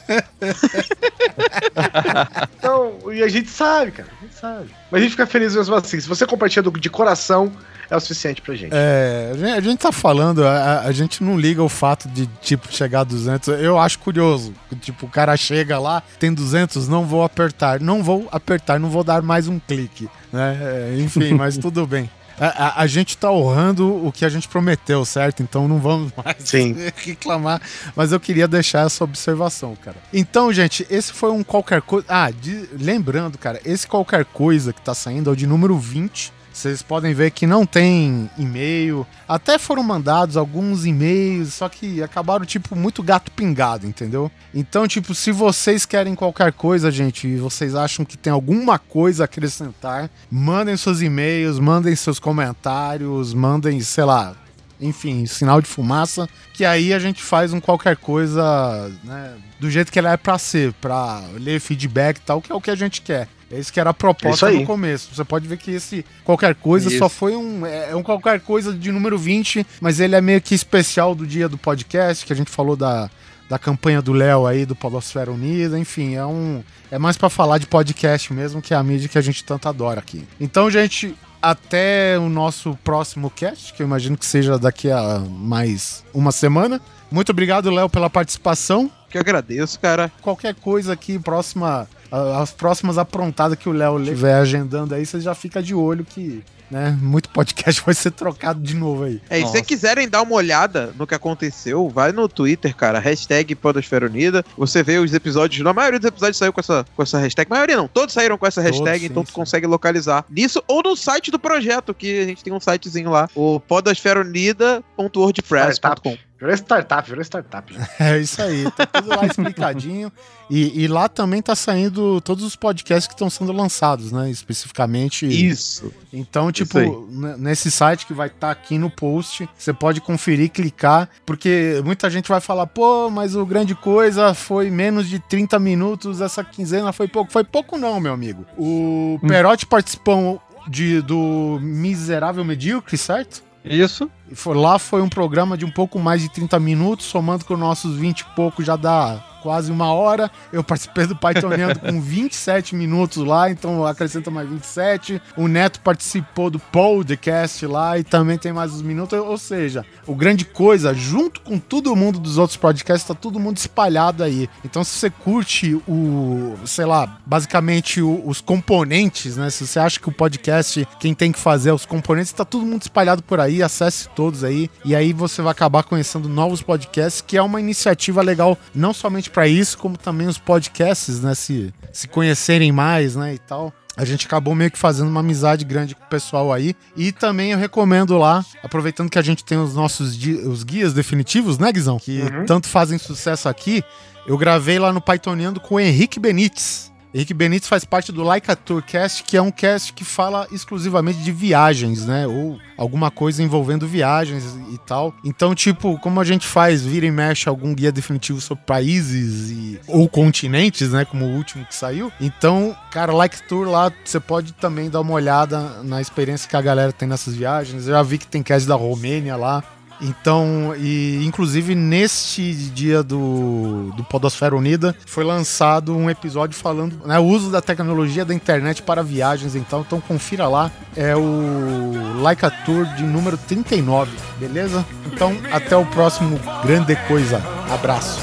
então, 2.58 2.98
e 3.14 3.22
a 3.22 3.28
gente 3.28 3.50
sabe, 3.50 3.92
cara, 3.92 4.10
a 4.10 4.24
gente 4.24 4.36
sabe. 4.36 4.70
Mas 4.90 5.00
a 5.00 5.04
gente 5.04 5.12
fica 5.12 5.28
feliz 5.28 5.56
mesmo 5.56 5.76
assim. 5.76 6.00
Se 6.00 6.08
você 6.08 6.26
compartilha 6.26 6.72
de 6.72 6.90
coração, 6.90 7.52
é 7.90 7.96
o 7.96 8.00
suficiente 8.00 8.42
pra 8.42 8.54
gente. 8.56 8.72
É, 8.74 9.32
a 9.56 9.62
gente 9.62 9.80
tá 9.80 9.92
falando, 9.92 10.46
a, 10.46 10.82
a, 10.82 10.92
gente 10.92 11.24
não 11.24 11.40
liga 11.40 11.64
o 11.64 11.70
fato 11.70 12.08
de, 12.10 12.28
tipo, 12.42 12.72
chegar 12.72 13.02
a 13.02 13.04
200. 13.04 13.48
Eu 13.60 13.80
acho 13.80 14.00
curioso. 14.00 14.54
Tipo, 14.82 15.06
o 15.06 15.10
cara 15.10 15.36
chega 15.38 15.80
lá, 15.80 16.04
tem 16.20 16.34
200, 16.34 16.88
não 16.88 17.06
vou 17.06 17.24
apertar. 17.24 17.80
Não 17.80 18.04
vou 18.04 18.28
apertar, 18.32 18.80
não 18.80 18.90
vou 18.90 19.04
dar 19.04 19.22
mais 19.22 19.48
um 19.48 19.60
clique. 19.60 20.10
Né? 20.32 20.58
É, 20.62 21.00
enfim, 21.00 21.34
mas 21.34 21.58
tudo 21.60 21.88
bem. 21.88 22.10
A, 22.40 22.66
a, 22.66 22.82
a, 22.84 22.88
gente 22.88 23.18
tá 23.18 23.32
honrando 23.32 24.06
o 24.06 24.12
que 24.12 24.24
a 24.24 24.30
gente 24.30 24.48
prometeu, 24.48 25.04
certo? 25.04 25.42
Então 25.42 25.68
não 25.68 25.80
vamos 25.80 26.12
mais 26.16 26.36
Sim. 26.40 26.76
reclamar. 26.96 27.60
Mas 27.96 28.12
eu 28.12 28.20
queria 28.20 28.48
deixar 28.48 28.86
essa 28.86 29.04
observação, 29.04 29.76
cara. 29.76 29.98
Então, 30.14 30.54
gente, 30.54 30.86
esse 30.90 31.12
foi 31.14 31.32
um 31.32 31.44
qualquer 31.44 31.82
coisa. 31.82 32.06
Ah, 32.08 32.30
de... 32.30 32.70
lembrando, 32.80 33.40
cara, 33.40 33.60
esse 33.66 33.88
qualquer 33.88 34.24
coisa 34.24 34.72
que 34.72 34.82
tá 34.82 34.94
saindo 34.94 35.32
é 35.32 35.34
o 35.34 35.36
de 35.36 35.48
número 35.48 35.78
20 35.80 36.37
Vocês 36.58 36.82
podem 36.82 37.14
ver 37.14 37.30
que 37.30 37.46
não 37.46 37.68
tem 37.68 38.28
e-mail. 38.36 39.06
Até 39.28 39.60
foram 39.60 39.84
mandados 39.84 40.36
alguns 40.36 40.88
e-mails, 40.88 41.54
só 41.54 41.70
que 41.70 42.02
acabaram, 42.02 42.46
tipo, 42.46 42.76
muito 42.76 43.04
gato 43.04 43.32
pingado, 43.32 43.86
entendeu? 43.86 44.32
Então, 44.52 44.88
tipo, 44.88 45.14
se 45.14 45.32
vocês 45.32 45.86
querem 45.86 46.16
qualquer 46.16 46.52
coisa, 46.52 46.90
gente, 46.90 47.28
e 47.28 47.38
vocês 47.38 47.76
acham 47.76 48.04
que 48.04 48.18
tem 48.18 48.34
alguma 48.34 48.80
coisa 48.80 49.24
a 49.24 49.26
acrescentar, 49.26 50.10
mandem 50.32 50.76
seus 50.76 51.00
e-mails, 51.00 51.60
mandem 51.60 51.96
seus 51.96 52.18
comentários, 52.18 53.36
mandem, 53.36 53.80
sei 53.82 54.06
lá, 54.06 54.36
enfim, 54.82 55.28
sinal 55.28 55.62
de 55.62 55.68
fumaça, 55.68 56.28
que 56.56 56.66
aí 56.66 56.92
a 56.92 56.98
gente 56.98 57.22
faz 57.22 57.54
um 57.54 57.60
qualquer 57.60 57.98
coisa, 57.98 58.92
né, 59.04 59.36
do 59.60 59.70
jeito 59.70 59.92
que 59.92 60.00
ela 60.00 60.12
é 60.12 60.18
pra 60.18 60.40
ser, 60.40 60.74
pra 60.74 61.22
ler 61.36 61.60
feedback 61.60 62.18
e 62.18 62.22
tal, 62.22 62.42
que 62.42 62.52
é 62.52 62.56
o 62.56 62.62
que 62.62 62.72
a 62.72 62.76
gente 62.76 63.04
quer. 63.04 63.28
É 63.52 63.58
isso 63.58 63.72
que 63.72 63.80
era 63.80 63.92
a 63.92 63.94
proposta 63.94 64.52
no 64.52 64.66
começo. 64.66 65.14
Você 65.14 65.24
pode 65.24 65.48
ver 65.48 65.58
que 65.58 65.72
esse 65.72 66.06
qualquer 66.24 66.56
coisa 66.56 66.90
isso. 66.90 66.98
só 66.98 67.08
foi 67.08 67.36
um. 67.36 67.66
É, 67.66 67.92
é 67.92 67.96
um 67.96 68.04
qualquer 68.04 68.42
coisa 68.42 68.74
de 68.74 68.92
número 68.92 69.18
20, 69.18 69.66
mas 69.80 70.00
ele 70.00 70.16
é 70.16 70.22
meio 70.22 70.42
que 70.42 70.54
especial 70.54 71.16
do 71.16 71.26
dia 71.26 71.48
do 71.48 71.58
podcast, 71.58 72.26
que 72.26 72.34
a 72.34 72.36
gente 72.36 72.52
falou 72.52 72.76
da, 72.76 73.10
da 73.50 73.58
campanha 73.58 74.02
do 74.02 74.12
Léo 74.12 74.46
aí, 74.46 74.66
do 74.66 74.76
Polosfera 74.76 75.32
Unida, 75.32 75.80
enfim, 75.80 76.16
é 76.16 76.26
um. 76.26 76.62
É 76.92 77.00
mais 77.00 77.18
para 77.18 77.30
falar 77.30 77.58
de 77.58 77.68
podcast 77.68 78.34
mesmo, 78.34 78.62
que 78.62 78.74
é 78.74 78.78
a 78.78 78.84
mídia 78.84 79.08
que 79.08 79.18
a 79.18 79.22
gente 79.22 79.44
tanto 79.44 79.70
adora 79.70 80.00
aqui. 80.00 80.28
Então, 80.40 80.70
gente, 80.70 81.16
até 81.42 82.18
o 82.20 82.30
nosso 82.30 82.78
próximo 82.84 83.30
cast, 83.30 83.74
que 83.74 83.82
eu 83.82 83.88
imagino 83.88 84.18
que 84.18 84.26
seja 84.26 84.58
daqui 84.58 84.92
a 84.92 85.20
mais 85.20 86.04
uma 86.14 86.32
semana. 86.32 86.82
Muito 87.10 87.30
obrigado, 87.30 87.70
Léo, 87.70 87.90
pela 87.90 88.10
participação. 88.10 88.92
Que 89.10 89.18
agradeço, 89.18 89.80
cara. 89.80 90.12
Qualquer 90.22 90.54
coisa 90.56 90.92
aqui, 90.92 91.18
próxima 91.18 91.88
as 92.12 92.52
próximas 92.52 92.98
aprontadas 92.98 93.58
que 93.58 93.70
o 93.70 93.72
Léo 93.72 94.02
estiver 94.02 94.36
agendando 94.36 94.96
aí, 94.96 95.06
você 95.06 95.20
já 95.20 95.36
fica 95.36 95.62
de 95.62 95.74
olho 95.74 96.06
que 96.06 96.44
né? 96.70 96.98
Muito 97.02 97.30
podcast 97.30 97.82
vai 97.86 97.96
ser 97.96 98.12
trocado 98.12 98.62
de 98.62 98.76
novo 98.76 99.04
aí. 99.04 99.22
É, 99.30 99.40
e 99.40 99.48
se 99.48 99.64
quiserem 99.64 100.06
dar 100.08 100.22
uma 100.22 100.36
olhada 100.36 100.94
no 100.98 101.06
que 101.08 101.16
aconteceu, 101.16 101.90
vai 101.90 102.12
no 102.12 102.28
Twitter, 102.28 102.76
cara, 102.76 103.00
hashtag 103.00 103.56
Podosfera 103.56 104.06
Unida. 104.06 104.46
Você 104.58 104.84
vê 104.84 104.98
os 104.98 105.14
episódios, 105.14 105.66
a 105.66 105.74
maioria 105.74 106.00
dos 106.00 106.08
episódios 106.08 106.38
saiu 106.38 106.54
com 106.54 106.60
essa, 106.60 106.86
com 106.96 107.02
essa 107.02 107.18
hashtag. 107.20 107.48
A 107.50 107.56
maioria 107.56 107.78
não, 107.78 107.88
todos 107.88 108.14
saíram 108.14 108.38
com 108.38 108.46
essa 108.46 108.62
hashtag, 108.62 109.00
todos, 109.00 109.06
então 109.06 109.24
sim, 109.24 109.28
tu 109.28 109.30
sim. 109.30 109.36
consegue 109.36 109.66
localizar 109.66 110.26
nisso 110.30 110.62
ou 110.68 110.84
no 110.84 110.96
site 110.96 111.32
do 111.32 111.40
projeto, 111.40 111.92
que 111.94 112.20
a 112.20 112.26
gente 112.26 112.44
tem 112.44 112.54
um 112.54 112.60
sitezinho 112.60 113.10
lá, 113.10 113.30
o 113.36 113.60
podosferaunida.wordpress.com. 113.60 116.27
Virou 116.40 116.54
startup, 116.56 117.10
virou 117.10 117.24
startup. 117.24 117.76
É 118.00 118.20
isso 118.20 118.42
aí, 118.42 118.70
tá 118.72 118.86
tudo 118.86 119.10
lá 119.10 119.26
explicadinho. 119.26 120.12
E, 120.50 120.84
e, 120.84 120.88
lá 120.88 121.10
também 121.10 121.42
tá 121.42 121.54
saindo 121.58 122.22
todos 122.22 122.42
os 122.42 122.56
podcasts 122.56 123.06
que 123.06 123.14
estão 123.14 123.30
sendo 123.30 123.52
lançados, 123.52 124.14
né? 124.14 124.32
Especificamente. 124.32 125.28
Isso. 125.28 125.92
Então, 126.14 126.54
tipo, 126.54 127.06
nesse 127.38 127.70
site 127.70 128.06
que 128.06 128.14
vai 128.14 128.28
estar 128.28 128.48
tá 128.48 128.52
aqui 128.52 128.78
no 128.78 128.90
post, 128.90 129.50
você 129.58 129.74
pode 129.74 130.00
conferir, 130.00 130.50
clicar, 130.50 131.10
porque 131.26 131.82
muita 131.84 132.10
gente 132.10 132.30
vai 132.30 132.40
falar, 132.40 132.66
pô, 132.66 133.10
mas 133.10 133.36
o 133.36 133.46
grande 133.46 133.76
coisa 133.76 134.34
foi 134.34 134.70
menos 134.70 135.10
de 135.10 135.20
30 135.20 135.60
minutos, 135.60 136.22
essa 136.22 136.46
quinzena 136.46 136.94
foi 136.94 137.10
pouco. 137.10 137.30
Foi 137.30 137.44
pouco, 137.44 137.78
não, 137.78 138.00
meu 138.00 138.14
amigo. 138.14 138.46
O 138.58 139.20
hum. 139.22 139.28
Perotti 139.28 139.66
participou 139.66 140.42
de, 140.66 141.02
do 141.02 141.60
Miserável 141.62 142.46
Medíocre, 142.46 142.98
certo? 142.98 143.47
Isso. 143.70 144.10
E 144.30 144.36
foi, 144.36 144.56
lá 144.56 144.78
foi 144.80 145.02
um 145.02 145.10
programa 145.10 145.58
de 145.58 145.66
um 145.66 145.72
pouco 145.72 146.00
mais 146.00 146.22
de 146.22 146.30
30 146.30 146.60
minutos, 146.60 147.06
somando 147.06 147.46
com 147.46 147.56
nossos 147.56 147.96
20 147.96 148.22
e 148.22 148.26
pouco 148.36 148.64
já 148.64 148.76
dá 148.76 149.24
quase 149.48 149.72
uma 149.72 149.94
hora. 149.94 150.30
Eu 150.52 150.62
participei 150.62 151.08
do 151.08 151.16
Pythoniano 151.16 151.80
com 151.80 152.02
27 152.04 152.76
minutos 152.76 153.26
lá, 153.26 153.50
então 153.50 153.86
acrescenta 153.86 154.30
mais 154.30 154.50
27. 154.50 155.22
O 155.38 155.48
Neto 155.48 155.80
participou 155.80 156.50
do 156.50 156.60
podcast 156.60 157.66
lá 157.66 157.98
e 157.98 158.04
também 158.04 158.38
tem 158.38 158.52
mais 158.52 158.74
uns 158.74 158.82
minutos. 158.82 159.18
Ou 159.18 159.38
seja, 159.38 159.86
o 160.06 160.14
grande 160.14 160.44
coisa, 160.44 160.94
junto 160.94 161.40
com 161.40 161.58
todo 161.58 161.96
mundo 161.96 162.20
dos 162.20 162.38
outros 162.38 162.58
podcasts, 162.58 163.08
tá 163.08 163.14
todo 163.14 163.40
mundo 163.40 163.56
espalhado 163.56 164.22
aí. 164.22 164.50
Então, 164.66 164.84
se 164.84 165.00
você 165.00 165.10
curte 165.10 165.82
o, 165.88 166.58
sei 166.66 166.84
lá, 166.84 167.18
basicamente 167.26 168.02
o, 168.02 168.28
os 168.28 168.42
componentes, 168.42 169.38
né? 169.38 169.50
Se 169.50 169.66
você 169.66 169.80
acha 169.80 169.98
que 169.98 170.10
o 170.10 170.12
podcast, 170.12 170.86
quem 171.00 171.14
tem 171.14 171.32
que 171.32 171.40
fazer 171.40 171.70
é 171.70 171.74
os 171.74 171.86
componentes, 171.86 172.34
tá 172.34 172.44
todo 172.44 172.66
mundo 172.66 172.82
espalhado 172.82 173.24
por 173.24 173.40
aí, 173.40 173.64
acesse 173.64 174.10
todos 174.10 174.44
aí. 174.44 174.70
E 174.84 174.94
aí 174.94 175.14
você 175.14 175.42
vai 175.42 175.54
acabar 175.54 175.84
conhecendo 175.84 176.28
novos 176.28 176.62
podcasts, 176.62 177.22
que 177.22 177.38
é 177.38 177.42
uma 177.42 177.62
iniciativa 177.62 178.22
legal, 178.22 178.58
não 178.76 178.94
somente 178.94 179.30
para 179.38 179.48
isso, 179.48 179.78
como 179.78 179.96
também 179.96 180.26
os 180.26 180.40
podcasts, 180.40 181.22
né? 181.22 181.36
Se, 181.36 181.72
se 181.94 182.08
conhecerem 182.08 182.72
mais, 182.72 183.16
né? 183.16 183.36
E 183.36 183.38
tal 183.38 183.72
a 183.96 184.04
gente 184.04 184.26
acabou 184.28 184.54
meio 184.54 184.70
que 184.70 184.78
fazendo 184.78 185.08
uma 185.08 185.22
amizade 185.22 185.66
grande 185.66 185.96
com 185.96 186.04
o 186.04 186.08
pessoal 186.08 186.54
aí. 186.54 186.76
E 186.96 187.12
também 187.12 187.52
eu 187.52 187.58
recomendo 187.58 188.16
lá, 188.16 188.46
aproveitando 188.64 189.10
que 189.10 189.18
a 189.18 189.24
gente 189.24 189.44
tem 189.44 189.58
os 189.58 189.74
nossos 189.74 190.16
os 190.46 190.64
guias 190.64 190.94
definitivos, 190.94 191.58
né, 191.58 191.72
Guizão? 191.72 191.98
Que 191.98 192.22
uhum. 192.22 192.46
tanto 192.46 192.68
fazem 192.68 193.00
sucesso 193.00 193.50
aqui. 193.50 193.84
Eu 194.28 194.38
gravei 194.38 194.78
lá 194.78 194.94
no 194.94 195.02
Pythoniando 195.02 195.60
com 195.60 195.76
o 195.76 195.80
Henrique 195.80 196.20
Benites. 196.20 196.92
Henrique 197.14 197.34
Benítez 197.34 197.68
faz 197.68 197.86
parte 197.86 198.12
do 198.12 198.24
Like 198.24 198.52
a 198.52 198.56
Tour 198.56 198.84
Cast, 198.84 199.24
que 199.24 199.38
é 199.38 199.42
um 199.42 199.52
cast 199.52 199.94
que 199.94 200.04
fala 200.04 200.48
exclusivamente 200.52 201.20
de 201.20 201.32
viagens, 201.32 202.06
né? 202.06 202.28
Ou 202.28 202.60
alguma 202.78 203.10
coisa 203.10 203.42
envolvendo 203.42 203.88
viagens 203.88 204.44
e 204.72 204.78
tal. 204.78 205.16
Então, 205.24 205.56
tipo, 205.56 205.98
como 206.00 206.20
a 206.20 206.24
gente 206.24 206.46
faz, 206.46 206.84
vira 206.84 207.06
e 207.06 207.12
mexe 207.12 207.48
algum 207.50 207.74
guia 207.74 207.92
definitivo 207.92 208.42
sobre 208.42 208.66
países 208.66 209.50
e, 209.50 209.80
ou 209.88 210.08
continentes, 210.08 210.92
né? 210.92 211.06
Como 211.06 211.26
o 211.26 211.36
último 211.36 211.66
que 211.66 211.76
saiu. 211.76 212.12
Então, 212.20 212.76
cara, 212.92 213.14
Like 213.14 213.44
Tour 213.44 213.68
lá, 213.68 213.92
você 214.04 214.20
pode 214.20 214.54
também 214.54 214.90
dar 214.90 215.02
uma 215.02 215.14
olhada 215.14 215.82
na 215.84 216.02
experiência 216.02 216.50
que 216.50 216.56
a 216.56 216.62
galera 216.62 216.92
tem 216.92 217.08
nessas 217.08 217.36
viagens. 217.36 217.88
Eu 217.88 217.94
já 217.94 218.04
vi 218.04 218.18
que 218.18 218.28
tem 218.28 218.44
cast 218.44 218.68
da 218.68 218.76
Romênia 218.76 219.36
lá. 219.36 219.64
Então, 220.02 220.76
e 220.78 221.26
inclusive 221.26 221.74
neste 221.74 222.54
dia 222.54 223.02
do, 223.02 223.92
do 223.96 224.04
Podosfera 224.04 224.56
Unida 224.56 224.96
foi 225.06 225.24
lançado 225.24 225.96
um 225.96 226.10
episódio 226.10 226.56
falando 226.56 227.00
né, 227.06 227.18
o 227.20 227.24
uso 227.24 227.52
da 227.52 227.62
tecnologia 227.62 228.24
da 228.24 228.34
internet 228.34 228.82
para 228.84 229.02
viagens. 229.02 229.56
Então, 229.56 229.82
então 229.86 230.00
confira 230.00 230.48
lá. 230.48 230.72
É 230.96 231.16
o 231.16 232.22
Laika 232.22 232.50
Tour 232.50 232.86
de 232.96 233.04
número 233.04 233.38
39, 233.38 234.12
beleza? 234.40 234.86
Então, 235.06 235.36
até 235.52 235.76
o 235.76 235.86
próximo 235.86 236.40
grande 236.64 236.96
coisa. 237.08 237.42
Abraço. 237.72 238.20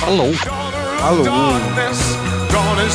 Falou. 0.00 0.32
Falou. 0.98 1.24
Gone 1.24 2.86